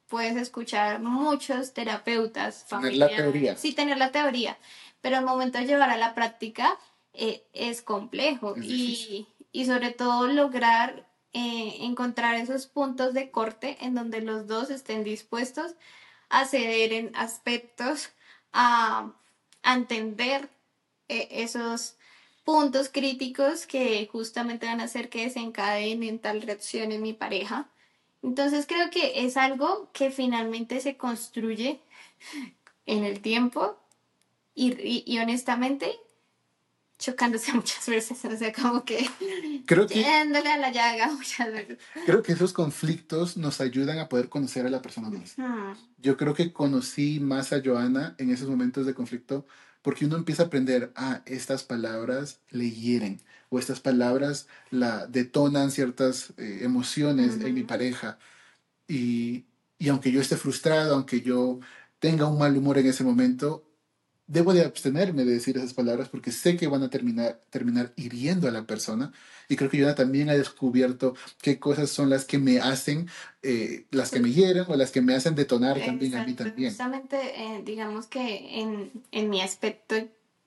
puedes 0.09 0.35
escuchar 0.35 0.99
muchos 0.99 1.73
terapeutas 1.73 2.65
Tener 2.65 2.97
la 2.97 3.07
teoría. 3.07 3.55
Sí, 3.55 3.71
tener 3.73 3.97
la 3.97 4.11
teoría, 4.11 4.57
pero 5.01 5.17
el 5.17 5.25
momento 5.25 5.59
de 5.59 5.65
llevar 5.65 5.91
a 5.91 5.97
la 5.97 6.15
práctica 6.15 6.77
eh, 7.13 7.43
es 7.53 7.83
complejo 7.83 8.55
y, 8.57 9.27
y, 9.51 9.65
sobre 9.65 9.91
todo 9.91 10.27
lograr 10.27 11.07
eh, 11.33 11.77
encontrar 11.81 12.35
esos 12.35 12.65
puntos 12.65 13.13
de 13.13 13.29
corte 13.29 13.77
en 13.81 13.93
donde 13.93 14.21
los 14.21 14.47
dos 14.47 14.71
estén 14.71 15.03
dispuestos 15.03 15.75
a 16.29 16.45
ceder 16.45 16.93
en 16.93 17.15
aspectos, 17.15 18.09
a, 18.51 19.11
a 19.61 19.73
entender 19.73 20.49
eh, 21.07 21.27
esos 21.29 21.95
puntos 22.43 22.89
críticos 22.89 23.65
que 23.65 24.07
justamente 24.11 24.65
van 24.65 24.81
a 24.81 24.85
hacer 24.85 25.09
que 25.09 25.23
desencadenen 25.23 26.19
tal 26.19 26.41
reacción 26.41 26.91
en 26.91 27.01
mi 27.01 27.13
pareja. 27.13 27.69
Entonces 28.21 28.65
creo 28.67 28.89
que 28.89 29.25
es 29.25 29.37
algo 29.37 29.89
que 29.93 30.11
finalmente 30.11 30.79
se 30.79 30.97
construye 30.97 31.81
en 32.85 33.03
el 33.03 33.21
tiempo 33.21 33.77
y, 34.55 35.03
y, 35.11 35.17
honestamente 35.19 35.91
chocándose 36.99 37.51
muchas 37.53 37.85
veces, 37.87 38.23
o 38.23 38.37
sea, 38.37 38.53
como 38.53 38.85
que 38.85 39.09
creo 39.65 39.87
que 39.87 40.05
a 40.05 40.25
la 40.25 40.71
llaga 40.71 41.11
muchas 41.11 41.51
veces. 41.51 41.79
Creo 42.05 42.21
que 42.21 42.33
esos 42.33 42.53
conflictos 42.53 43.35
nos 43.35 43.59
ayudan 43.61 43.99
a 43.99 44.07
poder 44.07 44.29
conocer 44.29 44.65
a 44.65 44.69
la 44.69 44.81
persona 44.81 45.09
más. 45.09 45.37
Mm. 45.37 45.73
Yo 45.97 46.15
creo 46.17 46.33
que 46.33 46.53
conocí 46.53 47.19
más 47.19 47.51
a 47.51 47.61
Joana 47.63 48.15
en 48.19 48.29
esos 48.29 48.47
momentos 48.47 48.85
de 48.85 48.93
conflicto 48.93 49.45
porque 49.83 50.05
uno 50.05 50.17
empieza 50.17 50.43
a 50.43 50.45
aprender, 50.47 50.91
ah, 50.95 51.21
estas 51.27 51.63
palabras 51.63 52.41
le 52.49 52.71
hieren 52.71 53.21
o 53.49 53.59
estas 53.59 53.79
palabras 53.79 54.47
la 54.71 55.05
detonan 55.07 55.71
ciertas 55.71 56.33
eh, 56.37 56.59
emociones 56.63 57.35
en 57.41 57.53
mi 57.53 57.63
pareja. 57.63 58.17
Y, 58.87 59.45
y 59.79 59.89
aunque 59.89 60.11
yo 60.11 60.21
esté 60.21 60.37
frustrado, 60.37 60.95
aunque 60.95 61.21
yo 61.21 61.59
tenga 61.99 62.27
un 62.27 62.39
mal 62.39 62.57
humor 62.57 62.77
en 62.79 62.87
ese 62.87 63.03
momento, 63.03 63.63
debo 64.33 64.53
de 64.53 64.65
abstenerme 64.65 65.23
de 65.23 65.33
decir 65.33 65.57
esas 65.57 65.73
palabras 65.73 66.09
porque 66.09 66.31
sé 66.31 66.57
que 66.57 66.67
van 66.67 66.83
a 66.83 66.89
terminar, 66.89 67.39
terminar 67.49 67.93
hiriendo 67.95 68.47
a 68.47 68.51
la 68.51 68.63
persona. 68.63 69.13
Y 69.47 69.55
creo 69.55 69.69
que 69.69 69.77
Joana 69.77 69.95
también 69.95 70.29
ha 70.29 70.33
descubierto 70.33 71.15
qué 71.41 71.59
cosas 71.59 71.89
son 71.91 72.09
las 72.09 72.25
que 72.25 72.39
me 72.39 72.59
hacen, 72.59 73.09
eh, 73.43 73.85
las 73.91 74.09
que 74.09 74.19
me 74.19 74.31
hieren 74.31 74.65
o 74.67 74.75
las 74.75 74.91
que 74.91 75.01
me 75.01 75.13
hacen 75.13 75.35
detonar 75.35 75.79
también 75.79 76.15
a 76.15 76.25
mí 76.25 76.33
también. 76.33 76.71
justamente 76.71 77.17
eh, 77.17 77.61
digamos 77.63 78.07
que 78.07 78.59
en, 78.59 78.91
en 79.11 79.29
mi 79.29 79.41
aspecto 79.41 79.95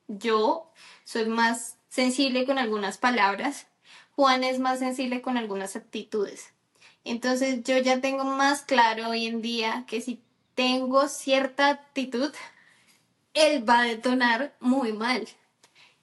yo 0.08 0.72
soy 1.04 1.26
más 1.26 1.76
sensible 1.88 2.44
con 2.44 2.58
algunas 2.58 2.98
palabras, 2.98 3.66
Juan 4.16 4.42
es 4.44 4.58
más 4.58 4.80
sensible 4.80 5.22
con 5.22 5.36
algunas 5.36 5.76
actitudes. 5.76 6.52
Entonces 7.04 7.62
yo 7.62 7.78
ya 7.78 8.00
tengo 8.00 8.24
más 8.24 8.62
claro 8.62 9.10
hoy 9.10 9.26
en 9.26 9.40
día 9.42 9.84
que 9.86 10.00
si 10.00 10.20
tengo 10.56 11.06
cierta 11.08 11.68
actitud, 11.68 12.32
él 13.36 13.68
va 13.68 13.80
a 13.80 13.84
detonar 13.84 14.56
muy 14.60 14.92
mal. 14.92 15.28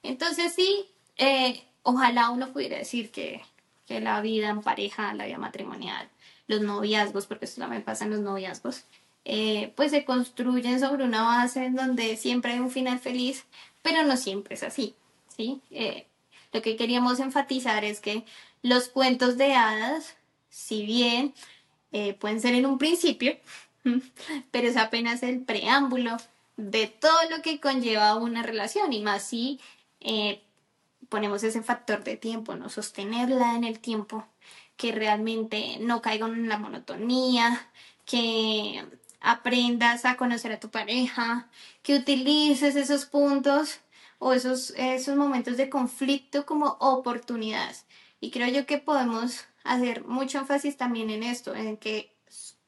Entonces 0.02 0.54
sí, 0.54 0.86
eh, 1.16 1.62
ojalá 1.82 2.30
uno 2.30 2.52
pudiera 2.52 2.78
decir 2.78 3.10
que, 3.10 3.42
que 3.86 4.00
la 4.00 4.20
vida 4.20 4.48
en 4.50 4.62
pareja, 4.62 5.12
la 5.14 5.26
vida 5.26 5.36
matrimonial, 5.38 6.08
los 6.46 6.60
noviazgos, 6.60 7.26
porque 7.26 7.46
eso 7.46 7.60
también 7.60 7.82
pasa 7.82 8.04
en 8.04 8.12
los 8.12 8.20
noviazgos, 8.20 8.84
eh, 9.24 9.72
pues 9.76 9.90
se 9.90 10.04
construyen 10.04 10.78
sobre 10.78 11.04
una 11.04 11.22
base 11.22 11.64
en 11.64 11.74
donde 11.74 12.16
siempre 12.16 12.52
hay 12.52 12.60
un 12.60 12.70
final 12.70 13.00
feliz, 13.00 13.44
pero 13.82 14.04
no 14.04 14.16
siempre 14.16 14.54
es 14.54 14.62
así, 14.62 14.94
¿sí? 15.36 15.60
Eh, 15.70 16.06
lo 16.52 16.62
que 16.62 16.76
queríamos 16.76 17.18
enfatizar 17.18 17.84
es 17.84 18.00
que 18.00 18.24
los 18.62 18.88
cuentos 18.88 19.36
de 19.36 19.54
hadas, 19.54 20.16
si 20.50 20.86
bien 20.86 21.34
pueden 22.18 22.40
ser 22.40 22.54
en 22.54 22.66
un 22.66 22.76
principio, 22.76 23.36
pero 24.50 24.68
es 24.68 24.76
apenas 24.76 25.22
el 25.22 25.40
preámbulo 25.42 26.16
de 26.56 26.86
todo 26.86 27.18
lo 27.30 27.42
que 27.42 27.60
conlleva 27.60 28.16
una 28.16 28.42
relación 28.42 28.92
y 28.92 29.02
más 29.02 29.24
si 29.26 29.60
eh, 30.00 30.42
ponemos 31.08 31.42
ese 31.42 31.62
factor 31.62 32.04
de 32.04 32.16
tiempo, 32.16 32.54
¿no? 32.54 32.68
Sostenerla 32.68 33.54
en 33.54 33.64
el 33.64 33.80
tiempo, 33.80 34.26
que 34.76 34.92
realmente 34.92 35.78
no 35.80 36.02
caiga 36.02 36.26
en 36.26 36.48
la 36.48 36.58
monotonía, 36.58 37.68
que 38.04 38.84
aprendas 39.20 40.04
a 40.04 40.16
conocer 40.16 40.52
a 40.52 40.60
tu 40.60 40.70
pareja, 40.70 41.48
que 41.82 41.96
utilices 41.96 42.76
esos 42.76 43.06
puntos 43.06 43.80
o 44.18 44.32
esos, 44.32 44.70
esos 44.76 45.16
momentos 45.16 45.56
de 45.56 45.70
conflicto 45.70 46.46
como 46.46 46.76
oportunidades. 46.80 47.86
Y 48.20 48.30
creo 48.30 48.48
yo 48.48 48.66
que 48.66 48.78
podemos 48.78 49.46
hacer 49.64 50.04
mucho 50.04 50.38
énfasis 50.38 50.76
también 50.76 51.10
en 51.10 51.22
esto, 51.22 51.54
en 51.54 51.76
que 51.76 52.14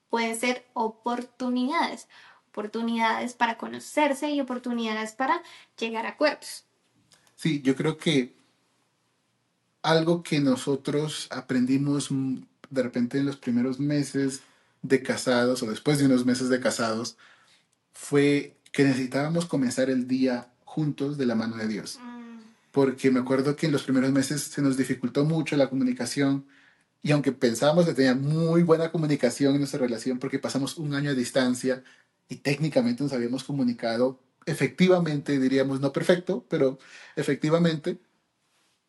pueden 0.08 0.38
ser 0.38 0.66
oportunidades, 0.72 2.08
oportunidades 2.56 3.34
para 3.34 3.58
conocerse 3.58 4.30
y 4.30 4.40
oportunidades 4.40 5.12
para 5.12 5.42
llegar 5.78 6.06
a 6.06 6.10
acuerdos. 6.10 6.64
Sí, 7.34 7.60
yo 7.60 7.76
creo 7.76 7.98
que 7.98 8.34
algo 9.82 10.22
que 10.22 10.40
nosotros 10.40 11.28
aprendimos 11.30 12.08
de 12.70 12.82
repente 12.82 13.18
en 13.18 13.26
los 13.26 13.36
primeros 13.36 13.78
meses 13.78 14.40
de 14.80 15.02
casados 15.02 15.62
o 15.62 15.70
después 15.70 15.98
de 15.98 16.06
unos 16.06 16.24
meses 16.24 16.48
de 16.48 16.58
casados 16.58 17.18
fue 17.92 18.56
que 18.72 18.84
necesitábamos 18.84 19.44
comenzar 19.44 19.90
el 19.90 20.08
día 20.08 20.48
juntos 20.64 21.18
de 21.18 21.26
la 21.26 21.34
mano 21.34 21.56
de 21.56 21.68
Dios. 21.68 21.98
Mm, 22.02 22.38
Porque 22.72 23.10
me 23.10 23.20
acuerdo 23.20 23.54
que 23.54 23.66
en 23.66 23.72
los 23.72 23.82
primeros 23.82 24.12
meses 24.12 24.42
se 24.42 24.62
nos 24.62 24.78
dificultó 24.78 25.26
mucho 25.26 25.56
la 25.56 25.68
comunicación 25.68 26.46
y 27.02 27.12
aunque 27.12 27.32
pensábamos 27.32 27.84
que 27.84 27.94
tenía 27.94 28.14
muy 28.14 28.62
buena 28.62 28.90
comunicación 28.90 29.52
en 29.52 29.58
nuestra 29.58 29.80
relación 29.80 30.18
porque 30.18 30.38
pasamos 30.38 30.78
un 30.78 30.94
año 30.94 31.10
a 31.10 31.14
distancia 31.14 31.84
y 32.28 32.36
técnicamente 32.36 33.02
nos 33.02 33.12
habíamos 33.12 33.44
comunicado 33.44 34.20
efectivamente, 34.46 35.38
diríamos 35.40 35.80
no 35.80 35.92
perfecto, 35.92 36.46
pero 36.48 36.78
efectivamente 37.16 37.98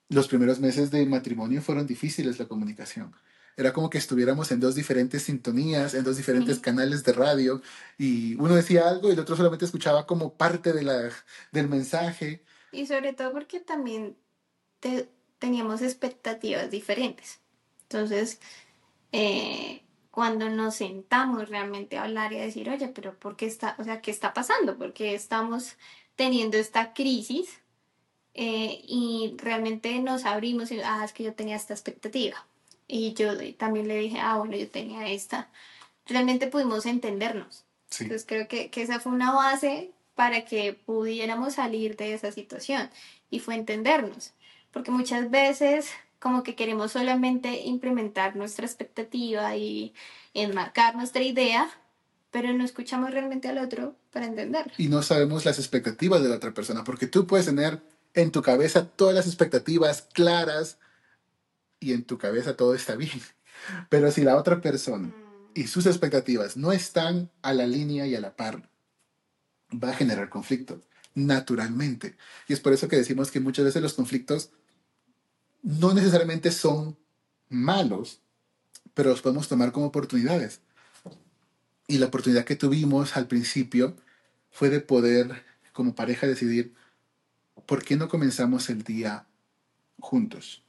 los 0.10 0.28
primeros 0.28 0.60
meses 0.60 0.92
de 0.92 1.06
matrimonio 1.06 1.62
fueron 1.62 1.88
difíciles 1.88 2.40
la 2.40 2.48
comunicación. 2.48 3.14
Era 3.58 3.74
como 3.74 3.90
que 3.90 3.98
estuviéramos 3.98 4.52
en 4.52 4.60
dos 4.60 4.76
diferentes 4.76 5.24
sintonías, 5.24 5.96
en 5.96 6.04
dos 6.04 6.16
diferentes 6.16 6.60
canales 6.60 7.04
de 7.04 7.12
radio, 7.14 7.62
y 7.98 8.36
uno 8.36 8.56
decía 8.56 8.88
algo 8.88 9.10
y 9.10 9.14
el 9.14 9.20
otro 9.20 9.36
solamente 9.36 9.66
escuchaba 9.66 10.06
como 10.06 10.38
parte 10.38 10.74
de 10.74 10.84
la, 10.84 11.10
del 11.52 11.68
mensaje. 11.68 12.44
Y 12.72 12.86
sobre 12.86 13.14
todo 13.14 13.32
porque 13.32 13.60
también 13.60 14.16
te- 14.80 15.10
teníamos 15.40 15.82
expectativas 15.82 16.70
diferentes. 16.70 17.40
Entonces, 17.90 18.40
eh, 19.12 19.82
cuando 20.18 20.50
nos 20.50 20.78
sentamos 20.78 21.48
realmente 21.48 21.96
a 21.96 22.06
hablar 22.06 22.34
y 22.34 22.40
a 22.40 22.42
decir, 22.42 22.68
oye, 22.72 22.88
pero 22.88 23.14
¿por 23.14 23.36
qué 23.36 23.46
está, 23.46 23.76
o 23.78 23.84
sea, 23.84 24.02
qué 24.02 24.10
está 24.10 24.34
pasando? 24.34 24.76
¿Por 24.76 24.92
qué 24.92 25.14
estamos 25.14 25.76
teniendo 26.16 26.58
esta 26.58 26.96
crisis? 26.96 27.60
Eh, 28.34 28.82
y 28.88 29.36
realmente 29.38 30.00
nos 30.00 30.26
abrimos 30.26 30.72
y, 30.72 30.82
ah, 30.82 31.04
es 31.06 31.14
que 31.14 31.22
yo 31.22 31.36
tenía 31.36 31.56
esta 31.56 31.76
expectativa. 31.76 32.48
Y 32.88 33.14
yo 33.14 33.34
también 33.58 33.88
le 33.88 33.96
dije, 33.96 34.18
ah, 34.20 34.38
bueno, 34.38 34.58
yo 34.58 34.68
tenía 34.68 35.08
esta. 35.08 35.52
Realmente 36.08 36.48
pudimos 36.48 36.88
entendernos. 36.88 37.66
Sí. 37.92 38.06
Entonces 38.06 38.26
creo 38.28 38.48
que, 38.48 38.72
que 38.72 38.82
esa 38.82 39.00
fue 39.00 39.12
una 39.12 39.34
base 39.34 39.92
para 40.16 40.46
que 40.46 40.74
pudiéramos 40.74 41.54
salir 41.54 41.96
de 41.96 42.16
esa 42.16 42.32
situación 42.32 42.90
y 43.30 43.38
fue 43.38 43.54
entendernos. 43.54 44.34
Porque 44.72 44.90
muchas 44.90 45.30
veces 45.30 45.92
como 46.20 46.44
que 46.44 46.56
queremos 46.56 46.92
solamente 46.92 47.62
implementar 47.66 48.36
nuestra 48.36 48.66
expectativa 48.66 49.56
y 49.56 49.94
enmarcar 50.34 50.96
nuestra 50.96 51.22
idea, 51.22 51.70
pero 52.32 52.54
no 52.54 52.64
escuchamos 52.64 53.12
realmente 53.12 53.48
al 53.48 53.58
otro 53.60 53.96
para 54.12 54.26
entenderlo. 54.26 54.74
y 54.78 54.88
no 54.88 55.04
sabemos 55.04 55.46
las 55.46 55.60
expectativas 55.60 56.22
de 56.22 56.30
la 56.30 56.36
otra 56.36 56.54
persona, 56.54 56.84
porque 56.84 57.08
tú 57.08 57.28
puedes 57.28 57.46
tener 57.46 57.82
en 58.14 58.32
tu 58.32 58.42
cabeza 58.42 58.88
todas 58.88 59.16
las 59.16 59.28
expectativas 59.28 60.02
claras 60.14 60.80
y 61.80 61.94
en 61.94 62.04
tu 62.04 62.18
cabeza 62.18 62.56
todo 62.56 62.74
está 62.74 62.96
bien. 62.96 63.22
Pero 63.90 64.12
si 64.12 64.24
la 64.24 64.38
otra 64.38 64.62
persona 64.62 65.14
y 65.54 65.68
sus 65.68 65.86
expectativas 65.86 66.58
no 66.58 66.72
están 66.72 67.32
a 67.42 67.54
la 67.54 67.68
línea 67.68 68.08
y 68.08 68.16
a 68.16 68.22
la 68.22 68.36
par, 68.36 68.70
va 69.72 69.90
a 69.90 69.96
generar 69.96 70.30
conflicto, 70.30 70.82
naturalmente. 71.14 72.16
Y 72.48 72.54
es 72.54 72.60
por 72.60 72.74
eso 72.74 72.88
que 72.88 72.96
decimos 72.96 73.32
que 73.32 73.40
muchas 73.40 73.66
veces 73.66 73.82
los 73.82 73.94
conflictos 73.94 74.52
no 75.62 75.94
necesariamente 75.94 76.52
son 76.52 76.98
malos, 77.50 78.22
pero 78.94 79.10
los 79.10 79.22
podemos 79.22 79.48
tomar 79.48 79.72
como 79.72 79.88
oportunidades. 79.88 80.62
Y 81.88 82.00
la 82.00 82.08
oportunidad 82.08 82.46
que 82.46 82.56
tuvimos 82.56 83.16
al 83.16 83.28
principio 83.28 83.96
fue 84.52 84.70
de 84.70 84.82
poder, 84.82 85.44
como 85.74 85.96
pareja, 85.96 86.28
decidir, 86.28 86.74
¿por 87.66 87.84
qué 87.84 87.96
no 87.96 88.10
comenzamos 88.10 88.70
el 88.70 88.84
día 88.84 89.26
juntos? 90.00 90.64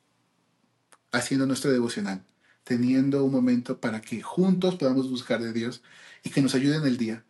Haciendo 1.11 1.47
nuestro 1.47 1.73
devocional, 1.73 2.23
teniendo 2.65 3.25
un 3.25 3.33
momento 3.33 3.81
para 3.81 4.01
que 4.01 4.23
juntos 4.23 4.77
podamos 4.77 5.11
buscar 5.11 5.43
de 5.43 5.53
Dios 5.53 5.83
y 6.23 6.31
que 6.31 6.43
nos 6.43 6.55
ayude 6.55 6.77
en 6.77 6.87
el 6.87 6.99
día. 6.99 7.25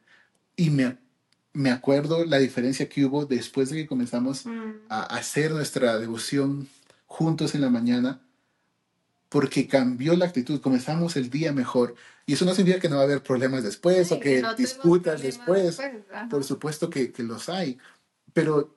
Y 0.56 0.70
me, 0.70 0.98
me 1.52 1.70
acuerdo 1.70 2.24
la 2.24 2.38
diferencia 2.38 2.88
que 2.88 3.04
hubo 3.04 3.24
después 3.24 3.70
de 3.70 3.76
que 3.76 3.86
comenzamos 3.86 4.44
Mm, 4.44 4.86
a 4.88 5.02
hacer 5.02 5.52
nuestra 5.52 5.98
devoción 5.98 6.68
juntos 7.08 7.56
en 7.56 7.62
la 7.62 7.70
mañana, 7.70 8.22
porque 9.28 9.66
cambió 9.66 10.14
la 10.16 10.26
actitud, 10.26 10.60
comenzamos 10.60 11.16
el 11.16 11.30
día 11.30 11.52
mejor. 11.52 11.96
Y 12.26 12.34
eso 12.34 12.44
no 12.44 12.54
significa 12.54 12.80
que 12.80 12.88
no 12.88 12.96
va 12.96 13.02
a 13.02 13.04
haber 13.04 13.22
problemas 13.22 13.64
después 13.64 14.12
o 14.12 14.16
sí, 14.16 14.20
que 14.20 14.42
no 14.42 14.54
disputas 14.54 15.22
después. 15.22 15.80
Por 16.30 16.44
supuesto 16.44 16.88
que, 16.88 17.10
que 17.10 17.22
los 17.22 17.48
hay, 17.48 17.78
pero 18.32 18.76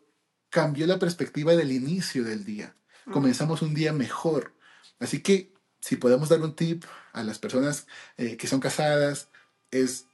cambió 0.49 0.87
la 0.87 0.99
perspectiva 0.99 1.55
del 1.55 1.71
inicio 1.71 2.23
del 2.23 2.43
día. 2.43 2.75
Mm, 3.05 3.11
Comenzamos 3.11 3.61
un 3.61 3.73
día 3.73 3.93
mejor. 3.93 4.53
Así 4.99 5.21
que 5.21 5.53
si 5.79 5.97
podemos 5.97 6.29
dar 6.29 6.41
un 6.41 6.55
tip 6.55 6.85
a 7.13 7.23
las 7.23 7.39
personas 7.39 7.87
eh, 8.17 8.37
que 8.37 8.47
son 8.47 8.59
casadas, 8.59 9.29
es 9.71 10.05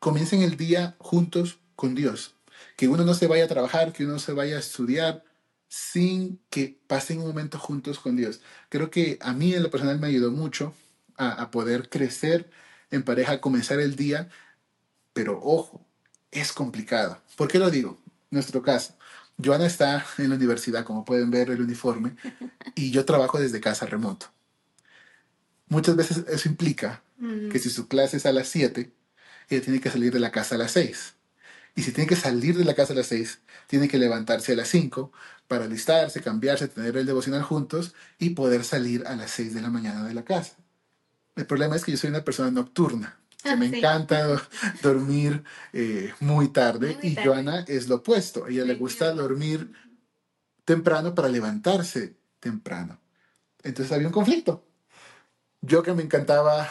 comiencen 0.00 0.42
el 0.42 0.56
día 0.56 0.96
juntos 0.98 1.60
con 1.76 1.94
Dios. 1.94 2.34
Que 2.76 2.88
uno 2.88 3.04
no 3.04 3.14
se 3.14 3.28
vaya 3.28 3.44
a 3.44 3.48
trabajar, 3.48 3.92
que 3.92 4.04
uno 4.04 4.18
se 4.18 4.32
vaya 4.32 4.56
a 4.56 4.60
estudiar 4.60 5.24
sin 5.72 6.38
que 6.50 6.78
pasen 6.86 7.20
un 7.20 7.28
momento 7.28 7.58
juntos 7.58 7.98
con 7.98 8.14
Dios. 8.14 8.42
Creo 8.68 8.90
que 8.90 9.16
a 9.22 9.32
mí 9.32 9.54
en 9.54 9.62
lo 9.62 9.70
personal 9.70 9.98
me 9.98 10.08
ayudó 10.08 10.30
mucho 10.30 10.74
a, 11.16 11.30
a 11.30 11.50
poder 11.50 11.88
crecer 11.88 12.50
en 12.90 13.02
pareja, 13.02 13.40
comenzar 13.40 13.80
el 13.80 13.96
día, 13.96 14.28
pero 15.14 15.40
ojo, 15.42 15.82
es 16.30 16.52
complicado. 16.52 17.22
¿Por 17.36 17.48
qué 17.48 17.58
lo 17.58 17.70
digo? 17.70 17.98
Nuestro 18.30 18.60
caso. 18.60 18.98
Joana 19.42 19.64
está 19.64 20.04
en 20.18 20.28
la 20.28 20.36
universidad, 20.36 20.84
como 20.84 21.06
pueden 21.06 21.30
ver 21.30 21.48
el 21.48 21.62
uniforme, 21.62 22.16
y 22.74 22.90
yo 22.90 23.06
trabajo 23.06 23.40
desde 23.40 23.62
casa 23.62 23.86
remoto. 23.86 24.26
Muchas 25.68 25.96
veces 25.96 26.24
eso 26.28 26.50
implica 26.50 27.02
que 27.50 27.58
si 27.58 27.70
su 27.70 27.88
clase 27.88 28.18
es 28.18 28.26
a 28.26 28.32
las 28.32 28.48
7, 28.48 28.92
ella 29.48 29.62
tiene 29.62 29.80
que 29.80 29.90
salir 29.90 30.12
de 30.12 30.20
la 30.20 30.32
casa 30.32 30.56
a 30.56 30.58
las 30.58 30.72
6. 30.72 31.14
Y 31.74 31.82
si 31.82 31.92
tiene 31.92 32.08
que 32.08 32.16
salir 32.16 32.58
de 32.58 32.64
la 32.64 32.74
casa 32.74 32.92
a 32.92 32.96
las 32.96 33.06
6, 33.06 33.40
tiene 33.66 33.88
que 33.88 33.98
levantarse 33.98 34.52
a 34.52 34.56
las 34.56 34.68
5 34.68 35.12
para 35.52 35.66
alistarse, 35.66 36.22
cambiarse, 36.22 36.66
tener 36.66 36.96
el 36.96 37.04
devocional 37.04 37.42
juntos 37.42 37.92
y 38.18 38.30
poder 38.30 38.64
salir 38.64 39.06
a 39.06 39.14
las 39.16 39.32
6 39.32 39.52
de 39.52 39.60
la 39.60 39.68
mañana 39.68 40.02
de 40.02 40.14
la 40.14 40.24
casa. 40.24 40.56
El 41.36 41.44
problema 41.44 41.76
es 41.76 41.84
que 41.84 41.92
yo 41.92 41.98
soy 41.98 42.08
una 42.08 42.24
persona 42.24 42.50
nocturna. 42.50 43.18
Que 43.42 43.54
me 43.56 43.66
encanta 43.66 44.42
dormir 44.82 45.44
eh, 45.74 46.10
muy 46.20 46.48
tarde 46.48 46.96
y 47.02 47.16
Joana 47.16 47.66
es 47.68 47.86
lo 47.86 47.96
opuesto. 47.96 48.46
A 48.46 48.48
ella 48.48 48.64
le 48.64 48.76
gusta 48.76 49.12
dormir 49.12 49.70
temprano 50.64 51.14
para 51.14 51.28
levantarse 51.28 52.16
temprano. 52.40 52.98
Entonces 53.62 53.92
había 53.92 54.06
un 54.06 54.14
conflicto. 54.14 54.64
Yo 55.60 55.82
que 55.82 55.92
me 55.92 56.02
encantaba 56.02 56.66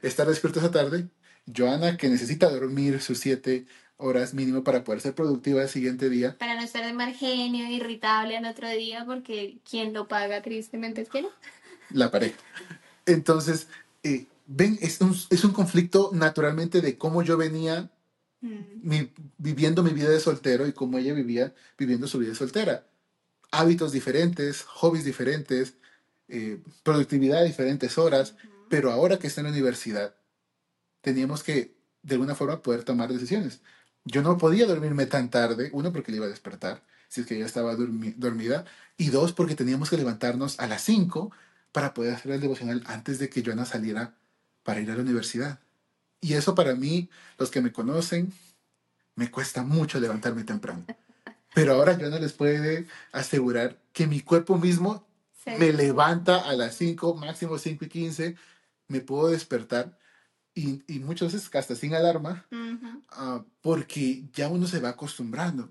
estar 0.00 0.26
despierto 0.26 0.60
esa 0.60 0.70
tarde, 0.70 1.10
Joana 1.54 1.98
que 1.98 2.08
necesita 2.08 2.48
dormir 2.48 3.02
sus 3.02 3.18
siete 3.18 3.66
horas 4.04 4.34
mínimo 4.34 4.62
para 4.62 4.84
poder 4.84 5.00
ser 5.00 5.14
productiva 5.14 5.62
el 5.62 5.68
siguiente 5.68 6.08
día. 6.08 6.36
Para 6.38 6.54
no 6.54 6.62
estar 6.62 6.84
de 6.84 6.92
mal 6.92 7.14
genio, 7.14 7.66
irritable 7.66 8.36
al 8.36 8.44
otro 8.44 8.68
día, 8.68 9.04
porque 9.06 9.58
quien 9.68 9.92
lo 9.92 10.08
paga 10.08 10.42
tristemente 10.42 11.02
es 11.02 11.08
quién. 11.08 11.26
La 11.90 12.10
pareja. 12.10 12.36
Entonces, 13.06 13.68
eh, 14.02 14.26
ven, 14.46 14.78
es 14.80 15.00
un, 15.00 15.16
es 15.30 15.44
un, 15.44 15.52
conflicto 15.52 16.10
naturalmente 16.12 16.80
de 16.80 16.98
cómo 16.98 17.22
yo 17.22 17.36
venía 17.36 17.90
mm. 18.40 19.02
viviendo 19.38 19.82
mi 19.82 19.90
vida 19.90 20.10
de 20.10 20.20
soltero 20.20 20.66
y 20.66 20.72
cómo 20.72 20.98
ella 20.98 21.14
vivía 21.14 21.54
viviendo 21.78 22.06
su 22.06 22.18
vida 22.18 22.30
de 22.30 22.36
soltera. 22.36 22.86
Hábitos 23.50 23.92
diferentes, 23.92 24.62
hobbies 24.62 25.04
diferentes, 25.04 25.74
eh, 26.28 26.60
productividad 26.82 27.44
diferentes 27.44 27.98
horas, 27.98 28.36
pero 28.68 28.90
ahora 28.90 29.18
que 29.18 29.26
está 29.26 29.40
en 29.40 29.46
la 29.46 29.52
universidad, 29.52 30.14
teníamos 31.00 31.42
que 31.42 31.74
de 32.02 32.14
alguna 32.14 32.34
forma 32.34 32.62
poder 32.62 32.84
tomar 32.84 33.12
decisiones. 33.12 33.60
Yo 34.04 34.22
no 34.22 34.36
podía 34.36 34.66
dormirme 34.66 35.06
tan 35.06 35.30
tarde, 35.30 35.70
uno 35.72 35.92
porque 35.92 36.12
le 36.12 36.18
iba 36.18 36.26
a 36.26 36.30
despertar, 36.30 36.82
si 37.08 37.22
es 37.22 37.26
que 37.26 37.36
ella 37.36 37.46
estaba 37.46 37.74
dormida, 37.74 38.64
y 38.96 39.08
dos 39.08 39.32
porque 39.32 39.54
teníamos 39.54 39.90
que 39.90 39.96
levantarnos 39.96 40.60
a 40.60 40.66
las 40.66 40.82
cinco 40.82 41.32
para 41.72 41.94
poder 41.94 42.14
hacer 42.14 42.32
el 42.32 42.40
devocional 42.40 42.82
antes 42.86 43.18
de 43.18 43.28
que 43.28 43.42
Joana 43.42 43.64
saliera 43.64 44.14
para 44.62 44.80
ir 44.80 44.90
a 44.90 44.94
la 44.94 45.02
universidad. 45.02 45.58
Y 46.20 46.34
eso 46.34 46.54
para 46.54 46.74
mí, 46.74 47.08
los 47.38 47.50
que 47.50 47.60
me 47.60 47.72
conocen, 47.72 48.32
me 49.16 49.30
cuesta 49.30 49.62
mucho 49.62 50.00
levantarme 50.00 50.44
temprano. 50.44 50.84
Pero 51.54 51.74
ahora 51.74 51.96
Joana 51.98 52.18
les 52.18 52.32
puede 52.32 52.86
asegurar 53.12 53.78
que 53.92 54.06
mi 54.06 54.20
cuerpo 54.20 54.58
mismo 54.58 55.06
me 55.58 55.72
levanta 55.72 56.40
a 56.40 56.52
las 56.54 56.76
5, 56.76 57.14
máximo 57.14 57.58
5 57.58 57.84
y 57.84 57.88
15, 57.88 58.36
me 58.88 59.00
puedo 59.00 59.28
despertar 59.28 59.98
y, 60.54 60.82
y 60.86 61.00
muchas 61.00 61.32
veces 61.32 61.50
hasta 61.54 61.74
sin 61.74 61.94
alarma, 61.94 62.46
uh, 62.50 63.42
porque 63.60 64.24
ya 64.32 64.48
uno 64.48 64.66
se 64.66 64.80
va 64.80 64.90
acostumbrando. 64.90 65.68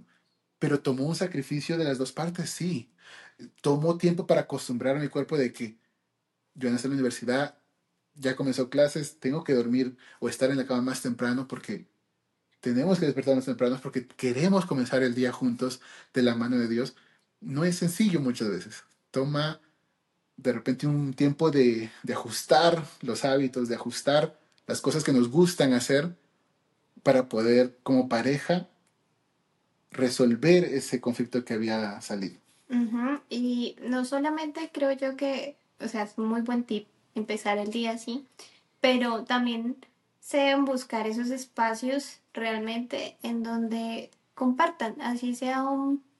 Pero 0.59 0.81
tomó 0.81 1.05
un 1.05 1.15
sacrificio 1.15 1.77
de 1.77 1.85
las 1.85 1.97
dos 1.97 2.11
partes, 2.11 2.49
sí. 2.49 2.91
Tomó 3.61 3.97
tiempo 3.97 4.27
para 4.27 4.41
acostumbrar 4.41 4.95
a 4.97 4.99
mi 4.99 5.07
cuerpo 5.07 5.37
de 5.37 5.51
que 5.51 5.77
yo 6.55 6.69
en 6.69 6.75
la 6.75 6.89
universidad 6.89 7.57
ya 8.15 8.35
comenzó 8.35 8.69
clases, 8.69 9.19
tengo 9.19 9.43
que 9.43 9.53
dormir 9.53 9.97
o 10.19 10.29
estar 10.29 10.51
en 10.51 10.57
la 10.57 10.67
cama 10.67 10.81
más 10.81 11.01
temprano 11.01 11.47
porque 11.47 11.87
tenemos 12.59 12.99
que 12.99 13.05
despertarnos 13.05 13.45
temprano 13.45 13.79
porque 13.81 14.07
queremos 14.07 14.65
comenzar 14.65 15.01
el 15.03 15.15
día 15.15 15.31
juntos 15.31 15.81
de 16.13 16.21
la 16.21 16.35
mano 16.35 16.57
de 16.57 16.67
Dios. 16.67 16.95
No 17.41 17.65
es 17.65 17.77
sencillo 17.77 18.21
muchas 18.21 18.49
veces. 18.49 18.83
Toma 19.11 19.59
de 20.37 20.53
repente 20.53 20.87
un 20.87 21.13
tiempo 21.13 21.51
de, 21.51 21.91
de 22.03 22.13
ajustar 22.13 22.85
los 23.01 23.25
hábitos, 23.25 23.67
de 23.67 23.75
ajustar 23.75 24.39
las 24.67 24.81
cosas 24.81 25.03
que 25.03 25.13
nos 25.13 25.29
gustan 25.29 25.73
hacer 25.73 26.15
para 27.03 27.27
poder 27.27 27.77
como 27.83 28.09
pareja 28.09 28.67
resolver 29.91 30.63
ese 30.63 31.01
conflicto 31.01 31.45
que 31.45 31.53
había 31.53 31.99
salido. 32.01 32.41
Y 33.29 33.75
no 33.81 34.03
solamente 34.03 34.71
creo 34.73 34.91
yo 34.93 35.15
que, 35.15 35.57
o 35.79 35.87
sea, 35.87 36.03
es 36.03 36.17
un 36.17 36.25
muy 36.25 36.41
buen 36.41 36.63
tip 36.63 36.87
empezar 37.13 37.59
el 37.59 37.69
día 37.71 37.91
así, 37.91 38.25
pero 38.81 39.23
también 39.25 39.77
se 40.19 40.55
buscar 40.55 41.05
esos 41.05 41.29
espacios 41.29 42.19
realmente 42.33 43.17
en 43.21 43.43
donde 43.43 44.09
compartan, 44.33 44.99
así 45.01 45.35
sea 45.35 45.65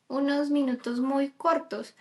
unos 0.08 0.52
minutos 0.52 1.00
muy 1.00 1.30
cortos. 1.30 1.96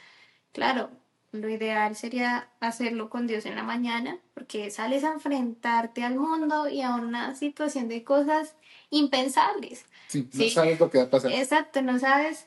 Claro, 0.53 0.91
lo 1.33 1.49
ideal 1.49 1.97
sería 1.97 2.49
hacerlo 2.61 3.09
con 3.09 3.27
Dios 3.27 3.47
en 3.47 3.57
la 3.57 3.63
mañana, 3.63 4.19
porque 4.35 4.71
sales 4.71 5.03
a 5.03 5.13
enfrentarte 5.13 6.05
al 6.05 6.17
mundo 6.17 6.69
y 6.69 6.83
a 6.83 6.95
una 6.95 7.35
situación 7.35 7.89
de 7.89 8.05
cosas 8.05 8.55
impensables. 8.91 9.87
Sí, 10.09 10.29
no 10.33 10.49
sabes 10.51 10.79
lo 10.79 10.91
que 10.91 10.99
va 10.99 11.05
a 11.05 11.11
pasar. 11.11 11.33
Exacto, 11.33 11.81
no 11.81 11.99
sabes. 11.99 12.47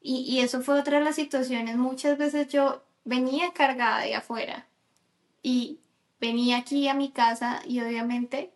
Y, 0.00 0.20
y 0.20 0.40
eso 0.40 0.62
fue 0.62 0.80
otra 0.80 0.98
de 0.98 1.04
las 1.04 1.14
situaciones. 1.14 1.76
Muchas 1.76 2.16
veces 2.16 2.48
yo 2.48 2.82
venía 3.04 3.52
cargada 3.52 4.00
de 4.00 4.14
afuera 4.14 4.66
y 5.42 5.78
venía 6.18 6.56
aquí 6.56 6.88
a 6.88 6.94
mi 6.94 7.10
casa 7.10 7.60
y 7.66 7.80
obviamente 7.80 8.54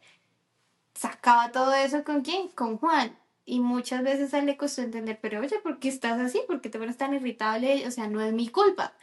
sacaba 0.95 1.53
todo 1.53 1.75
eso 1.75 2.03
con 2.03 2.23
quién? 2.23 2.49
Con 2.49 2.79
Juan. 2.79 3.17
Y 3.45 3.61
muchas 3.61 4.03
veces 4.03 4.35
a 4.35 4.41
él 4.41 4.47
le 4.47 4.57
costó 4.57 4.83
entender, 4.83 5.19
pero 5.21 5.41
oye, 5.41 5.59
¿por 5.61 5.79
qué 5.79 5.89
estás 5.89 6.19
así? 6.19 6.41
¿Por 6.49 6.61
qué 6.61 6.69
te 6.69 6.79
pones 6.79 6.97
tan 6.97 7.15
irritable? 7.15 7.87
O 7.87 7.91
sea, 7.91 8.09
no 8.09 8.21
es 8.21 8.33
mi 8.33 8.49
culpa. 8.49 8.95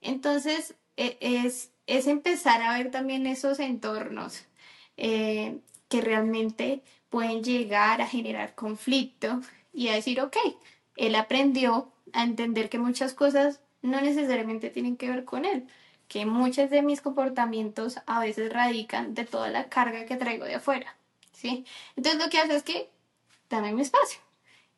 Entonces, 0.00 0.74
e, 0.96 1.16
es, 1.20 1.72
es 1.86 2.06
empezar 2.06 2.62
a 2.62 2.76
ver 2.76 2.90
también 2.90 3.26
esos 3.26 3.58
entornos 3.60 4.44
eh, 4.96 5.58
que 5.88 6.00
realmente 6.00 6.82
pueden 7.08 7.42
llegar 7.42 8.02
a 8.02 8.06
generar 8.06 8.54
conflicto 8.54 9.40
y 9.72 9.88
a 9.88 9.94
decir, 9.94 10.20
ok, 10.20 10.36
él 10.96 11.14
aprendió 11.14 11.92
a 12.12 12.24
entender 12.24 12.68
que 12.68 12.78
muchas 12.78 13.14
cosas 13.14 13.60
no 13.82 14.00
necesariamente 14.00 14.70
tienen 14.70 14.96
que 14.96 15.08
ver 15.08 15.24
con 15.24 15.44
él, 15.44 15.66
que 16.08 16.26
muchos 16.26 16.70
de 16.70 16.82
mis 16.82 17.00
comportamientos 17.00 17.98
a 18.06 18.20
veces 18.20 18.52
radican 18.52 19.14
de 19.14 19.24
toda 19.24 19.48
la 19.50 19.68
carga 19.68 20.06
que 20.06 20.16
traigo 20.16 20.44
de 20.44 20.56
afuera, 20.56 20.96
¿sí? 21.32 21.64
Entonces 21.96 22.22
lo 22.22 22.30
que 22.30 22.38
hace 22.38 22.56
es 22.56 22.62
que 22.62 22.90
dame 23.48 23.72
mi 23.72 23.82
espacio 23.82 24.20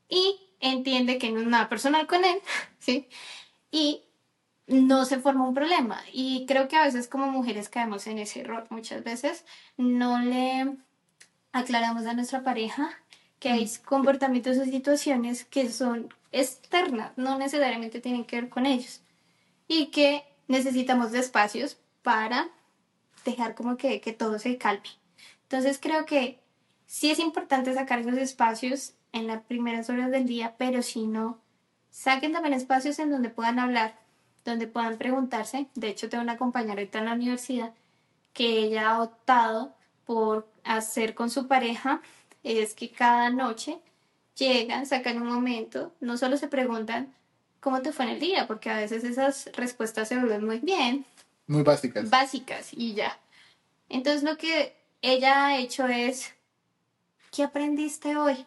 y 0.09 0.39
entiende 0.61 1.19
que 1.19 1.31
no 1.31 1.41
es 1.41 1.47
nada 1.47 1.69
personal 1.69 2.07
con 2.07 2.25
él, 2.25 2.41
¿sí? 2.79 3.09
Y 3.71 4.03
no 4.71 5.05
se 5.05 5.19
forma 5.19 5.49
un 5.49 5.55
problema. 5.55 6.01
Y 6.13 6.47
creo 6.47 6.69
que 6.69 6.77
a 6.77 6.85
veces 6.85 7.09
como 7.09 7.27
mujeres 7.27 7.69
caemos 7.69 8.07
en 8.07 8.19
ese 8.19 8.41
error. 8.41 8.67
Muchas 8.71 9.03
veces 9.05 9.45
no 9.77 10.21
le 10.21 10.77
aclaramos 11.53 12.07
a 12.07 12.15
nuestra 12.15 12.43
pareja 12.43 12.91
que 13.41 13.51
hay 13.51 13.65
mm. 13.65 13.85
comportamientos 13.85 14.59
o 14.59 14.65
situaciones 14.65 15.45
que 15.45 15.71
son 15.71 16.15
externas, 16.31 17.11
no 17.17 17.37
necesariamente 17.39 18.01
tienen 18.01 18.25
que 18.25 18.41
ver 18.41 18.49
con 18.49 18.65
ellos. 18.65 19.01
Y 19.67 19.87
que 19.87 20.25
necesitamos 20.47 21.11
de 21.11 21.19
espacios 21.19 21.77
para 22.03 22.49
dejar 23.25 23.55
como 23.55 23.77
que, 23.77 24.01
que 24.01 24.13
todo 24.13 24.39
se 24.39 24.57
calme. 24.57 24.89
Entonces 25.43 25.79
creo 25.81 26.07
que 26.07 26.39
sí 26.87 27.11
es 27.11 27.19
importante 27.19 27.75
sacar 27.75 27.99
esos 27.99 28.19
espacios 28.19 28.95
en 29.13 29.27
las 29.27 29.43
primeras 29.43 29.91
horas 29.91 30.13
del 30.13 30.27
día, 30.27 30.55
pero 30.59 30.83
si 30.83 31.09
no, 31.09 31.41
saquen 31.91 32.33
también 32.33 32.55
espacios 32.55 33.01
en 33.01 33.11
donde 33.11 33.31
puedan 33.31 33.59
hablar, 33.59 33.99
donde 34.45 34.67
puedan 34.67 34.99
preguntarse. 34.99 35.67
De 35.75 35.89
hecho, 35.89 36.09
tengo 36.09 36.23
una 36.23 36.37
compañera 36.37 36.83
en 36.83 37.05
la 37.05 37.15
universidad 37.15 37.73
que 38.33 38.59
ella 38.59 38.91
ha 38.91 39.03
optado 39.03 39.75
por 40.05 40.49
hacer 40.65 41.15
con 41.15 41.31
su 41.31 41.47
pareja 41.47 42.01
es 42.43 42.75
que 42.75 42.91
cada 42.91 43.31
noche 43.31 43.79
llegan, 44.37 44.87
sacan 44.87 45.21
un 45.21 45.29
momento, 45.29 45.93
no 46.01 46.17
solo 46.17 46.37
se 46.37 46.49
preguntan 46.49 47.15
cómo 47.61 47.83
te 47.83 47.93
fue 47.93 48.07
en 48.07 48.13
el 48.13 48.21
día, 48.21 48.47
porque 48.47 48.71
a 48.71 48.77
veces 48.77 49.05
esas 49.05 49.51
respuestas 49.55 50.09
se 50.09 50.17
vuelven 50.17 50.45
muy 50.45 50.59
bien. 50.59 51.05
Muy 51.47 51.63
básicas. 51.63 52.09
Básicas 52.09 52.71
y 52.73 52.95
ya. 52.95 53.19
Entonces 53.89 54.23
lo 54.23 54.37
que 54.37 54.75
ella 55.03 55.47
ha 55.47 55.59
hecho 55.59 55.87
es, 55.87 56.33
¿qué 57.31 57.43
aprendiste 57.43 58.17
hoy? 58.17 58.47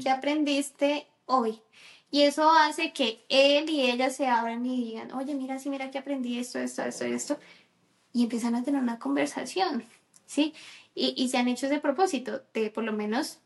¿Qué 0.00 0.08
aprendiste 0.08 1.08
hoy? 1.26 1.60
Y 2.10 2.22
eso 2.22 2.50
hace 2.50 2.92
que 2.92 3.24
él 3.28 3.70
y 3.70 3.90
ella 3.90 4.10
se 4.10 4.26
abran 4.26 4.66
y 4.66 4.84
digan, 4.84 5.12
oye, 5.12 5.34
mira, 5.34 5.58
sí, 5.58 5.70
mira 5.70 5.90
que 5.90 5.98
aprendí 5.98 6.38
esto, 6.38 6.58
esto, 6.58 6.82
esto, 6.82 7.04
esto. 7.04 7.38
Y 8.12 8.24
empiezan 8.24 8.54
a 8.56 8.64
tener 8.64 8.82
una 8.82 8.98
conversación, 8.98 9.84
¿sí? 10.26 10.54
Y, 10.94 11.14
y 11.16 11.28
se 11.28 11.38
han 11.38 11.48
hecho 11.48 11.66
ese 11.66 11.78
propósito 11.78 12.42
de 12.52 12.70
por 12.70 12.82
lo 12.82 12.92
menos 12.92 13.38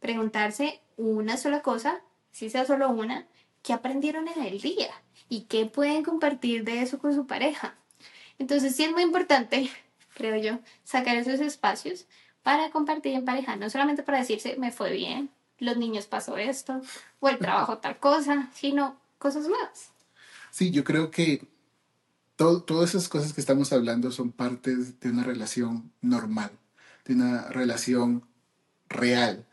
preguntarse 0.00 0.80
una 0.96 1.36
sola 1.36 1.62
cosa, 1.62 2.02
si 2.32 2.50
sea 2.50 2.64
solo 2.64 2.90
una, 2.90 3.26
¿qué 3.62 3.72
aprendieron 3.72 4.26
en 4.28 4.42
el 4.42 4.60
día? 4.60 4.90
¿Y 5.28 5.42
qué 5.42 5.66
pueden 5.66 6.02
compartir 6.02 6.64
de 6.64 6.82
eso 6.82 6.98
con 6.98 7.14
su 7.14 7.26
pareja? 7.26 7.76
Entonces 8.38 8.74
sí 8.74 8.84
es 8.84 8.90
muy 8.90 9.02
importante, 9.02 9.70
creo 10.14 10.36
yo, 10.36 10.58
sacar 10.82 11.16
esos 11.16 11.40
espacios 11.40 12.06
para 12.42 12.70
compartir 12.70 13.14
en 13.14 13.24
pareja, 13.24 13.54
no 13.54 13.70
solamente 13.70 14.02
para 14.02 14.18
decirse, 14.18 14.56
me 14.56 14.72
fue 14.72 14.90
bien, 14.92 15.30
los 15.62 15.76
niños 15.76 16.06
pasó 16.06 16.36
esto, 16.36 16.82
o 17.20 17.28
el 17.28 17.38
trabajo 17.38 17.78
tal 17.78 17.98
cosa, 17.98 18.50
sino 18.52 19.00
cosas 19.18 19.46
nuevas. 19.46 19.90
Sí, 20.50 20.70
yo 20.70 20.82
creo 20.82 21.10
que 21.10 21.46
todas 22.36 22.90
esas 22.90 23.08
cosas 23.08 23.32
que 23.32 23.40
estamos 23.40 23.72
hablando 23.72 24.10
son 24.10 24.32
partes 24.32 24.98
de 24.98 25.10
una 25.10 25.22
relación 25.22 25.92
normal, 26.00 26.50
de 27.04 27.14
una 27.14 27.48
relación 27.48 28.26
real. 28.88 29.46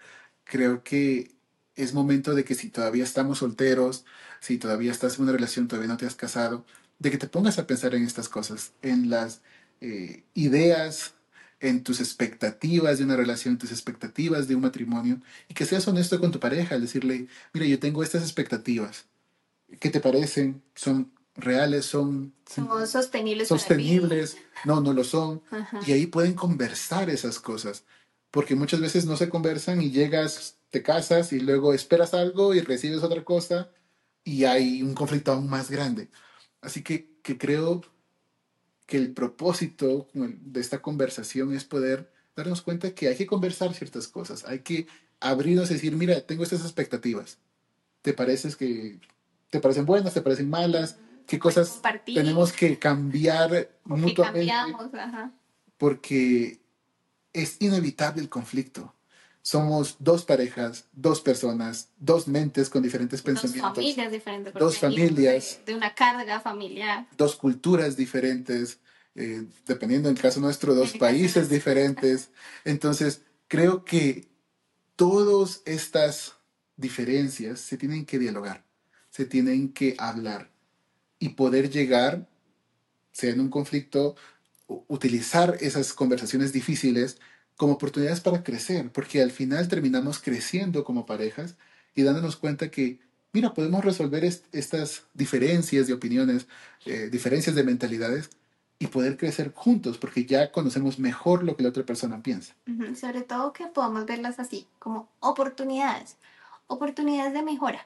Creo 0.44 0.84
que 0.84 1.36
es 1.76 1.94
momento 1.94 2.34
de 2.34 2.44
que 2.44 2.56
si 2.56 2.70
todavía 2.70 3.04
estamos 3.04 3.38
solteros, 3.38 4.04
si 4.40 4.58
todavía 4.58 4.92
estás 4.92 5.18
en 5.18 5.24
una 5.24 5.34
relación, 5.34 5.68
todavía 5.68 5.90
no 5.90 5.98
te 5.98 6.08
has 6.08 6.16
casado, 6.16 6.66
de 6.98 7.12
que 7.12 7.20
te 7.20 7.28
pongas 7.28 7.60
a 7.60 7.68
pensar 7.68 7.94
en 7.94 8.04
estas 8.04 8.30
cosas, 8.30 8.72
en 8.82 9.12
las 9.12 9.42
eh, 9.80 10.24
ideas, 10.34 11.14
en 11.60 11.84
tus 11.84 12.00
expectativas 12.00 12.98
de 12.98 13.04
una 13.04 13.16
relación, 13.16 13.58
tus 13.58 13.72
expectativas 13.72 14.48
de 14.48 14.56
un 14.56 14.62
matrimonio, 14.62 15.22
y 15.48 15.54
que 15.54 15.66
seas 15.66 15.88
honesto 15.88 16.20
con 16.20 16.32
tu 16.32 16.40
pareja 16.40 16.76
al 16.76 16.82
decirle, 16.82 17.28
mira, 17.54 17.66
yo 17.66 17.80
tengo 17.80 18.04
estas 18.04 18.24
expectativas, 18.24 19.06
¿qué 19.80 19.90
te 19.90 20.00
parecen? 20.00 20.62
¿Son 20.76 21.12
reales? 21.36 21.86
¿Son, 21.86 22.34
sostenibles? 22.92 23.48
Sostenibles, 23.48 24.38
no, 24.66 24.82
no 24.82 24.94
lo 24.94 25.04
son. 25.04 25.42
Y 25.86 25.92
ahí 25.92 26.06
pueden 26.08 26.34
conversar 26.34 27.10
esas 27.10 27.40
cosas, 27.40 27.84
porque 28.32 28.56
muchas 28.56 28.80
veces 28.80 29.06
no 29.06 29.18
se 29.18 29.30
conversan 29.30 29.82
y 29.82 29.92
llegas, 29.92 30.58
te 30.70 30.84
casas 30.84 31.34
y 31.34 31.40
luego 31.40 31.74
esperas 31.74 32.14
algo 32.14 32.54
y 32.54 32.62
recibes 32.62 33.04
otra 33.04 33.24
cosa 33.24 33.70
y 34.24 34.46
hay 34.46 34.84
un 34.84 34.94
conflicto 34.94 35.32
aún 35.32 35.50
más 35.50 35.72
grande. 35.72 36.10
Así 36.62 36.84
que, 36.84 37.18
que 37.24 37.38
creo 37.38 37.82
que 38.90 38.98
el 38.98 39.12
propósito 39.12 40.08
de 40.16 40.60
esta 40.60 40.82
conversación 40.82 41.54
es 41.54 41.64
poder 41.64 42.12
darnos 42.36 42.64
cuenta 42.64 42.96
que 42.96 43.08
hay 43.08 43.16
que 43.16 43.28
conversar 43.28 43.72
ciertas 43.76 44.08
cosas, 44.08 44.46
hay 44.46 44.60
que 44.60 44.88
abrirnos 45.20 45.70
y 45.70 45.76
decir, 45.76 45.96
mira, 45.96 46.20
tengo 46.22 46.42
estas 46.42 46.62
expectativas. 46.62 47.38
¿Te 48.02 48.14
pareces 48.14 48.56
que 48.56 49.00
te 49.52 49.60
parecen 49.60 49.86
buenas, 49.86 50.16
te 50.16 50.22
parecen 50.22 50.50
malas? 50.50 50.98
¿Qué 51.28 51.38
cosas 51.38 51.80
tenemos 52.04 52.52
que 52.52 52.80
cambiar 52.80 53.70
mutuamente? 53.84 54.52
Porque 55.78 56.60
es 57.32 57.58
inevitable 57.60 58.24
el 58.24 58.30
conflicto 58.30 58.96
somos 59.42 59.96
dos 60.00 60.26
parejas, 60.26 60.86
dos 60.92 61.22
personas, 61.22 61.90
dos 61.98 62.28
mentes 62.28 62.70
con 62.70 62.84
diferentes 62.84 63.22
pensamientos. 63.22 63.62
Dos 63.62 63.76
familias 63.76 64.12
diferentes. 64.12 64.54
Dos 64.54 64.78
familias. 64.78 65.60
De, 65.66 65.76
una 65.76 65.96
carga 65.96 66.40
familiar. 66.40 67.08
Dos 67.18 67.36
culturas 67.36 67.96
diferentes, 67.96 68.80
eh, 69.16 69.46
dependiendo 69.66 70.10
en 70.10 70.16
el 70.16 70.22
caso 70.22 70.40
nuestro, 70.40 70.76
dos 70.76 70.94
países 70.94 71.50
diferentes. 71.50 72.30
Entonces, 72.66 73.22
creo 73.48 73.86
que 73.86 74.28
todas 74.96 75.62
estas 75.66 76.36
diferencias 76.76 77.60
se 77.60 77.78
tienen 77.78 78.06
que 78.06 78.20
dialogar, 78.20 78.66
se 79.10 79.26
tienen 79.26 79.74
que 79.74 79.96
hablar 79.98 80.52
y 81.18 81.30
poder 81.30 81.70
llegar, 81.70 82.28
sea 83.12 83.32
en 83.32 83.40
un 83.42 83.50
conflicto, 83.50 84.16
utilizar 84.88 85.58
esas 85.62 85.94
conversaciones 85.94 86.54
difíciles 86.54 87.18
como 87.60 87.74
oportunidades 87.74 88.22
para 88.22 88.42
crecer, 88.42 88.90
porque 88.90 89.22
al 89.22 89.32
final 89.32 89.68
terminamos 89.68 90.20
creciendo 90.20 90.86
como 90.86 91.06
parejas 91.06 91.58
y 91.94 92.04
dándonos 92.04 92.38
cuenta 92.38 92.72
que, 92.72 93.02
mira, 93.34 93.54
podemos 93.54 93.84
resolver 93.84 94.24
estas 94.24 95.04
diferencias 95.14 95.86
de 95.86 95.92
opiniones, 95.92 96.48
eh, 96.86 97.10
diferencias 97.12 97.58
de 97.58 97.66
mentalidades 97.66 98.30
y 98.80 98.88
poder 98.88 99.18
crecer 99.18 99.52
juntos, 99.54 99.98
porque 99.98 100.24
ya 100.24 100.54
conocemos 100.54 101.00
mejor 101.00 101.44
lo 101.44 101.58
que 101.58 101.64
la 101.64 101.70
otra 101.70 101.86
persona 101.86 102.24
piensa. 102.24 102.56
Sobre 102.96 103.24
todo 103.24 103.52
que 103.52 103.66
podamos 103.66 104.06
verlas 104.06 104.40
así, 104.40 104.66
como 104.80 105.10
oportunidades, 105.20 106.16
oportunidades 106.68 107.34
de 107.34 107.44
mejora, 107.44 107.86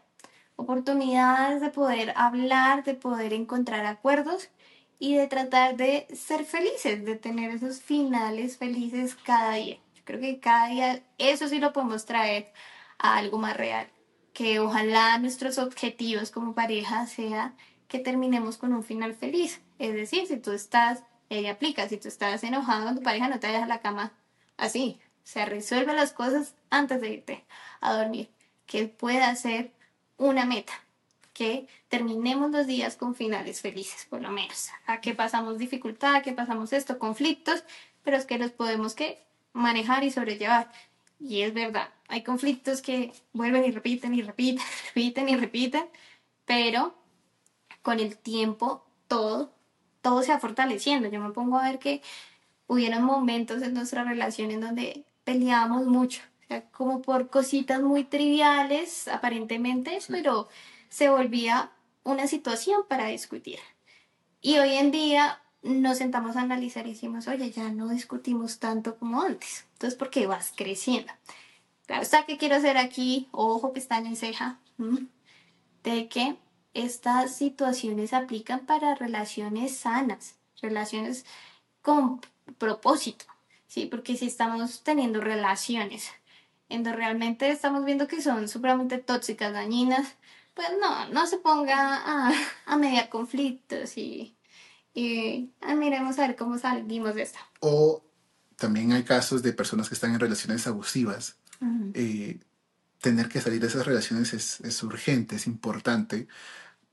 oportunidades 0.56 1.62
de 1.62 1.72
poder 1.72 2.14
hablar, 2.16 2.84
de 2.84 2.94
poder 2.94 3.34
encontrar 3.34 3.88
acuerdos 3.88 4.50
y 5.00 5.16
de 5.16 5.28
tratar 5.28 5.76
de 5.76 6.08
ser 6.16 6.46
felices, 6.46 7.04
de 7.06 7.16
tener 7.16 7.52
esos 7.52 7.82
finales 7.82 8.58
felices 8.58 9.16
cada 9.16 9.56
día. 9.56 9.78
Yo 9.96 10.02
creo 10.06 10.20
que 10.20 10.40
cada 10.40 10.68
día 10.68 11.04
eso 11.18 11.48
sí 11.48 11.60
lo 11.60 11.74
podemos 11.74 12.06
traer 12.06 12.52
a 12.98 13.18
algo 13.18 13.38
más 13.38 13.58
real, 13.58 13.88
que 14.34 14.60
ojalá 14.60 15.18
nuestros 15.18 15.58
objetivos 15.58 16.32
como 16.32 16.56
pareja 16.56 17.06
sea 17.08 17.54
que 17.88 18.00
terminemos 18.00 18.58
con 18.58 18.74
un 18.74 18.84
final 18.84 19.14
feliz. 19.14 19.62
Es 19.78 19.94
decir, 19.94 20.26
si 20.28 20.38
tú 20.38 20.52
estás, 20.52 21.04
ella 21.30 21.52
aplica, 21.52 21.88
si 21.90 21.98
tú 21.98 22.08
estás 22.08 22.44
enojado 22.44 22.86
con 22.86 22.96
tu 22.96 23.04
pareja, 23.04 23.28
no 23.28 23.40
te 23.40 23.48
vayas 23.48 23.64
a 23.64 23.68
la 23.68 23.82
cama 23.82 24.14
así. 24.58 25.00
O 25.24 25.28
sea, 25.28 25.46
resuelve 25.46 25.94
las 25.94 26.12
cosas 26.12 26.56
antes 26.70 27.00
de 27.02 27.10
irte 27.10 27.46
a 27.82 27.94
dormir, 27.94 28.30
que 28.66 28.88
pueda 28.88 29.36
ser 29.36 29.72
una 30.18 30.46
meta 30.46 30.74
que 31.34 31.68
terminemos 31.90 32.52
los 32.52 32.68
días 32.68 32.96
con 32.96 33.16
finales 33.16 33.62
felices, 33.62 34.06
por 34.10 34.22
lo 34.22 34.30
menos. 34.30 34.70
A 34.86 35.02
que 35.02 35.14
pasamos 35.14 35.58
dificultad, 35.58 36.16
a 36.16 36.22
que 36.22 36.32
pasamos 36.32 36.74
esto, 36.74 37.00
conflictos, 37.00 37.64
pero 38.04 38.18
es 38.18 38.26
que 38.26 38.38
los 38.38 38.52
podemos 38.52 38.94
que 38.94 39.24
manejar 39.52 40.04
y 40.04 40.12
sobrellevar. 40.12 40.72
Y 41.20 41.42
es 41.42 41.54
verdad, 41.54 41.90
hay 42.08 42.24
conflictos 42.24 42.82
que 42.82 43.14
vuelven 43.34 43.66
y 43.66 43.72
repiten 43.72 44.14
y 44.14 44.22
repiten, 44.22 44.64
repiten 44.88 45.30
y 45.30 45.36
repiten, 45.36 45.86
pero 46.46 46.96
con 47.82 48.00
el 48.00 48.18
tiempo 48.18 48.86
todo, 49.08 49.52
todo 50.02 50.22
se 50.22 50.32
va 50.32 50.40
fortaleciendo. 50.40 51.10
Yo 51.10 51.20
me 51.20 51.32
pongo 51.32 51.58
a 51.58 51.64
ver 51.64 51.80
que 51.80 52.02
hubieron 52.68 53.04
momentos 53.04 53.62
en 53.62 53.74
nuestra 53.74 54.04
relación 54.04 54.52
en 54.52 54.62
donde 54.62 55.06
peleábamos 55.24 55.86
mucho, 55.86 56.22
o 56.44 56.48
sea, 56.48 56.70
como 56.72 57.02
por 57.02 57.30
cositas 57.30 57.82
muy 57.82 58.04
triviales 58.04 59.08
aparentemente, 59.08 60.00
pero 60.10 60.50
se 60.94 61.10
volvía 61.10 61.72
una 62.04 62.28
situación 62.28 62.84
para 62.88 63.08
discutir. 63.08 63.58
Y 64.42 64.60
hoy 64.60 64.74
en 64.76 64.92
día 64.92 65.42
nos 65.64 65.98
sentamos 65.98 66.36
a 66.36 66.42
analizar 66.42 66.86
y 66.86 66.92
decimos, 66.92 67.28
oye, 67.28 67.50
ya 67.50 67.70
no 67.70 67.90
discutimos 67.90 68.60
tanto 68.60 69.00
como 69.00 69.24
antes. 69.24 69.66
Entonces, 69.74 69.98
¿por 69.98 70.12
qué 70.12 70.28
vas 70.28 70.54
creciendo? 70.56 71.12
Claro, 71.88 72.04
está 72.04 72.28
que 72.28 72.38
quiero 72.38 72.58
hacer 72.58 72.78
aquí, 72.78 73.28
ojo, 73.32 73.74
pestaña 73.74 74.12
y 74.12 74.16
ceja, 74.16 74.60
de 75.82 76.08
que 76.10 76.38
estas 76.76 77.36
situaciones 77.36 78.14
aplican 78.14 78.68
para 78.68 78.94
relaciones 78.94 79.76
sanas, 79.76 80.36
relaciones 80.62 81.26
con 81.82 82.22
propósito, 82.60 83.26
¿sí? 83.66 83.88
Porque 83.88 84.16
si 84.16 84.28
estamos 84.28 84.84
teniendo 84.84 85.22
relaciones 85.22 86.12
en 86.70 86.84
donde 86.84 86.98
realmente 86.98 87.50
estamos 87.50 87.84
viendo 87.84 88.08
que 88.08 88.22
son 88.22 88.48
supremamente 88.48 89.00
tóxicas, 89.00 89.54
dañinas, 89.54 90.18
pues 90.54 90.68
no, 90.80 91.10
no 91.10 91.28
se 91.28 91.38
ponga 91.38 91.98
a, 91.98 92.34
a 92.66 92.78
mediar 92.78 93.10
conflictos 93.10 93.98
y, 93.98 94.36
y 94.94 95.52
ah, 95.62 95.76
miremos 95.76 96.20
a 96.20 96.28
ver 96.28 96.36
cómo 96.36 96.58
salimos 96.58 97.16
de 97.16 97.24
esto. 97.24 97.40
O 97.60 98.04
también 98.56 98.92
hay 98.94 99.04
casos 99.04 99.42
de 99.42 99.54
personas 99.54 99.90
que 99.90 99.96
están 99.96 100.14
en 100.14 100.20
relaciones 100.20 100.68
abusivas. 100.68 101.38
Eh, 101.94 102.40
tener 103.00 103.30
que 103.30 103.40
salir 103.40 103.62
de 103.62 103.68
esas 103.68 103.86
relaciones 103.86 104.34
es, 104.34 104.60
es 104.62 104.84
urgente, 104.84 105.38
es 105.38 105.48
importante. 105.48 106.28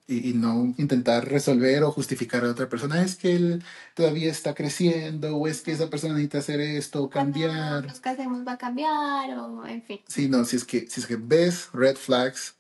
Y, 0.07 0.31
y, 0.31 0.35
no 0.35 0.75
intentar 0.77 1.29
resolver 1.29 1.85
o 1.85 1.93
justificar 1.93 2.45
a 2.45 2.51
otra 2.51 2.69
persona. 2.69 3.01
Es 3.03 3.15
que 3.15 3.37
él 3.37 3.63
todavía 3.95 4.29
está 4.29 4.55
creciendo, 4.55 5.37
o 5.37 5.47
es 5.47 5.63
que 5.63 5.71
esa 5.71 5.89
persona 5.89 6.15
necesita 6.15 6.39
hacer 6.39 6.61
esto, 6.61 7.05
o 7.05 7.11
cambiar. 7.11 7.85
Los 7.85 8.01
que 8.01 8.09
hacemos 8.09 8.45
va 8.45 8.53
a 8.53 8.59
cambiar, 8.59 9.39
o 9.39 9.65
en 9.65 9.83
fin. 9.85 10.01
Sí, 10.09 10.29
no, 10.29 10.45
si 10.45 10.57
es 10.57 10.65
que, 10.65 10.89
si 10.89 11.01
es 11.01 11.07
que 11.07 11.15
ves 11.15 11.69
red 11.73 11.97
flags, 11.97 12.57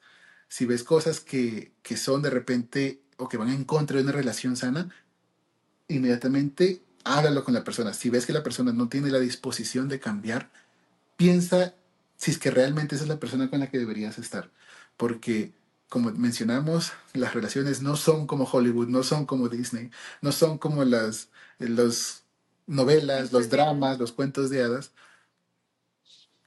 si 0.50 0.66
ves 0.66 0.82
cosas 0.82 1.20
que, 1.20 1.72
que 1.82 1.96
son 1.96 2.22
de 2.22 2.28
repente 2.28 3.00
o 3.16 3.28
que 3.28 3.36
van 3.36 3.50
en 3.50 3.64
contra 3.64 3.96
de 3.96 4.02
una 4.02 4.12
relación 4.12 4.56
sana, 4.56 4.90
inmediatamente 5.88 6.82
háblalo 7.04 7.44
con 7.44 7.54
la 7.54 7.64
persona. 7.64 7.94
Si 7.94 8.10
ves 8.10 8.26
que 8.26 8.32
la 8.32 8.42
persona 8.42 8.72
no 8.72 8.88
tiene 8.88 9.10
la 9.10 9.20
disposición 9.20 9.88
de 9.88 10.00
cambiar, 10.00 10.50
piensa 11.16 11.74
si 12.16 12.32
es 12.32 12.38
que 12.38 12.50
realmente 12.50 12.96
esa 12.96 13.04
es 13.04 13.08
la 13.08 13.20
persona 13.20 13.48
con 13.48 13.60
la 13.60 13.70
que 13.70 13.78
deberías 13.78 14.18
estar. 14.18 14.50
Porque, 14.96 15.52
como 15.88 16.10
mencionamos, 16.10 16.92
las 17.14 17.32
relaciones 17.32 17.80
no 17.80 17.94
son 17.94 18.26
como 18.26 18.44
Hollywood, 18.44 18.88
no 18.88 19.04
son 19.04 19.26
como 19.26 19.48
Disney, 19.48 19.90
no 20.20 20.32
son 20.32 20.58
como 20.58 20.84
las 20.84 21.28
los 21.58 22.22
novelas, 22.66 23.32
los 23.32 23.50
dramas, 23.50 23.98
los 24.00 24.12
cuentos 24.12 24.50
de 24.50 24.62
hadas, 24.62 24.90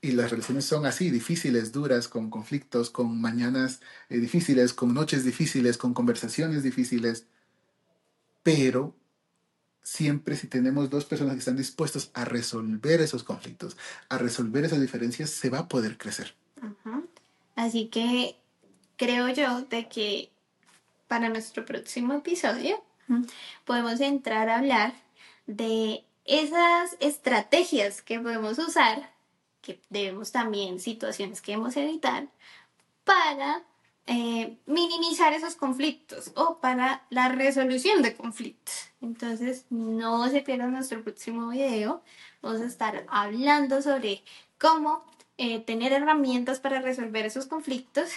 y 0.04 0.12
las 0.12 0.32
relaciones 0.32 0.66
son 0.66 0.86
así, 0.86 1.10
difíciles, 1.10 1.72
duras, 1.72 2.10
con 2.10 2.30
conflictos, 2.30 2.89
con 2.89 3.22
mañanas 3.22 3.80
eh, 4.10 4.18
difíciles, 4.18 4.74
con 4.74 4.94
noches 4.94 5.24
difíciles, 5.24 5.78
con 5.78 5.94
conversaciones 5.94 6.62
difíciles. 6.62 7.26
Pero 8.44 8.98
siempre 9.82 10.36
si 10.36 10.48
tenemos 10.48 10.89
dos 10.89 11.06
personas 11.06 11.36
que 11.36 11.39
están 11.39 11.56
dispuestos 11.56 12.12
a 12.13 12.26
resolver 12.26 13.00
esos 13.00 13.24
conflictos, 13.24 13.78
a 14.10 14.18
resolver 14.18 14.66
esas 14.66 14.82
diferencias, 14.82 15.30
se 15.30 15.50
va 15.50 15.60
a 15.60 15.68
poder 15.70 15.98
crecer. 15.98 16.36
Así 17.56 17.88
que 17.88 18.36
creo 18.98 19.30
yo 19.30 19.62
de 19.62 19.88
que 19.88 20.34
para 21.08 21.30
nuestro 21.30 21.63
próximo 21.63 22.13
episodio 22.16 22.84
podemos 23.63 24.02
entrar 24.02 24.50
a 24.50 24.58
hablar 24.58 24.96
de 25.48 26.04
esas 26.26 26.98
estrategias 27.00 28.02
que 28.02 28.20
podemos 28.20 28.60
usar 28.60 29.12
que 29.63 29.80
debemos 29.89 30.32
también 30.32 30.80
situaciones 30.80 31.41
que 31.41 31.54
debemos 31.54 31.76
evitar 31.78 32.28
para 33.04 33.63
eh, 34.06 34.58
minimizar 34.65 35.32
esos 35.34 35.56
conflictos 35.56 36.32
o 36.36 36.58
para 36.58 37.06
la 37.10 37.30
resolución 37.30 38.02
de 38.02 38.15
conflictos. 38.15 38.89
Entonces, 39.02 39.65
no 39.69 40.30
se 40.30 40.41
pierdan 40.41 40.73
nuestro 40.73 41.02
próximo 41.02 41.49
video. 41.49 42.04
Vamos 42.41 42.62
a 42.62 42.65
estar 42.65 43.06
hablando 43.08 43.82
sobre 43.82 44.21
cómo 44.60 45.06
eh, 45.38 45.62
tener 45.62 45.93
herramientas 45.93 46.60
para 46.60 46.82
resolver 46.82 47.26
esos 47.26 47.45
conflictos 47.45 48.10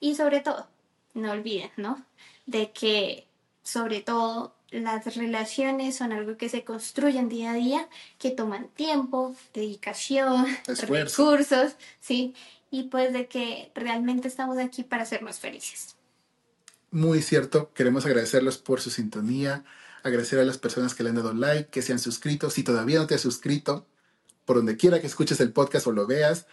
y 0.00 0.14
sobre 0.14 0.40
todo, 0.40 0.66
no 1.12 1.32
olviden, 1.32 1.70
¿no? 1.76 2.02
De 2.46 2.72
que 2.72 3.26
sobre 3.62 4.00
todo 4.00 4.54
las 4.70 5.16
relaciones 5.16 5.96
son 5.96 6.12
algo 6.12 6.36
que 6.36 6.48
se 6.48 6.64
construyen 6.64 7.28
día 7.28 7.52
a 7.52 7.54
día, 7.54 7.88
que 8.18 8.30
toman 8.30 8.68
tiempo, 8.68 9.34
dedicación, 9.54 10.46
recursos, 10.66 11.72
¿sí? 12.00 12.34
Y 12.70 12.84
pues 12.84 13.12
de 13.12 13.26
que 13.26 13.70
realmente 13.74 14.28
estamos 14.28 14.58
aquí 14.58 14.82
para 14.82 15.04
hacernos 15.04 15.38
felices. 15.38 15.96
Muy 16.90 17.22
cierto, 17.22 17.72
queremos 17.72 18.06
agradecerlos 18.06 18.58
por 18.58 18.80
su 18.80 18.90
sintonía, 18.90 19.64
agradecer 20.02 20.38
a 20.38 20.44
las 20.44 20.58
personas 20.58 20.94
que 20.94 21.02
le 21.02 21.10
han 21.10 21.16
dado 21.16 21.32
like, 21.32 21.70
que 21.70 21.82
se 21.82 21.92
han 21.92 21.98
suscrito. 21.98 22.50
Si 22.50 22.62
todavía 22.62 22.98
no 22.98 23.06
te 23.06 23.14
has 23.14 23.20
suscrito, 23.20 23.86
por 24.44 24.56
donde 24.56 24.76
quiera 24.76 25.00
que 25.00 25.06
escuches 25.06 25.40
el 25.40 25.52
podcast 25.52 25.86
o 25.86 25.92
lo 25.92 26.06
veas, 26.06 26.46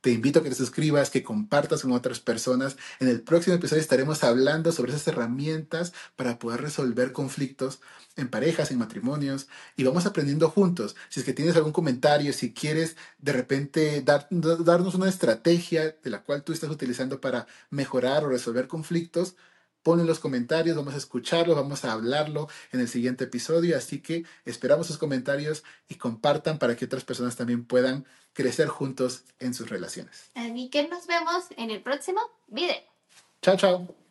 te 0.00 0.10
invito 0.10 0.38
a 0.38 0.42
que 0.42 0.48
te 0.48 0.54
suscribas, 0.54 1.10
que 1.10 1.22
compartas 1.22 1.82
con 1.82 1.92
otras 1.92 2.20
personas. 2.20 2.76
En 3.00 3.08
el 3.08 3.20
próximo 3.20 3.56
episodio 3.56 3.80
estaremos 3.80 4.22
hablando 4.24 4.70
sobre 4.72 4.92
esas 4.92 5.08
herramientas 5.08 5.92
para 6.16 6.38
poder 6.38 6.60
resolver 6.60 7.12
conflictos 7.12 7.80
en 8.16 8.28
parejas, 8.28 8.70
en 8.70 8.78
matrimonios, 8.78 9.48
y 9.76 9.84
vamos 9.84 10.06
aprendiendo 10.06 10.50
juntos. 10.50 10.96
Si 11.08 11.20
es 11.20 11.26
que 11.26 11.32
tienes 11.32 11.56
algún 11.56 11.72
comentario, 11.72 12.32
si 12.32 12.52
quieres 12.52 12.96
de 13.18 13.32
repente 13.32 14.02
darnos 14.02 14.94
una 14.94 15.08
estrategia 15.08 15.96
de 16.02 16.10
la 16.10 16.22
cual 16.22 16.42
tú 16.42 16.52
estás 16.52 16.70
utilizando 16.70 17.20
para 17.20 17.46
mejorar 17.70 18.24
o 18.24 18.28
resolver 18.28 18.68
conflictos, 18.68 19.34
Ponlo 19.82 20.02
en 20.02 20.08
los 20.08 20.18
comentarios, 20.18 20.76
vamos 20.76 20.94
a 20.94 20.98
escucharlo, 20.98 21.54
vamos 21.54 21.84
a 21.84 21.92
hablarlo 21.92 22.48
en 22.72 22.80
el 22.80 22.88
siguiente 22.88 23.24
episodio, 23.24 23.76
así 23.76 24.00
que 24.00 24.24
esperamos 24.44 24.86
sus 24.86 24.98
comentarios 24.98 25.64
y 25.88 25.94
compartan 25.94 26.58
para 26.58 26.76
que 26.76 26.84
otras 26.84 27.04
personas 27.04 27.36
también 27.36 27.64
puedan 27.64 28.04
crecer 28.32 28.68
juntos 28.68 29.24
en 29.38 29.54
sus 29.54 29.68
relaciones. 29.68 30.30
Así 30.34 30.68
que 30.70 30.86
nos 30.88 31.06
vemos 31.06 31.44
en 31.56 31.70
el 31.70 31.82
próximo 31.82 32.20
video. 32.48 32.76
Chao, 33.42 33.56
chao. 33.56 34.07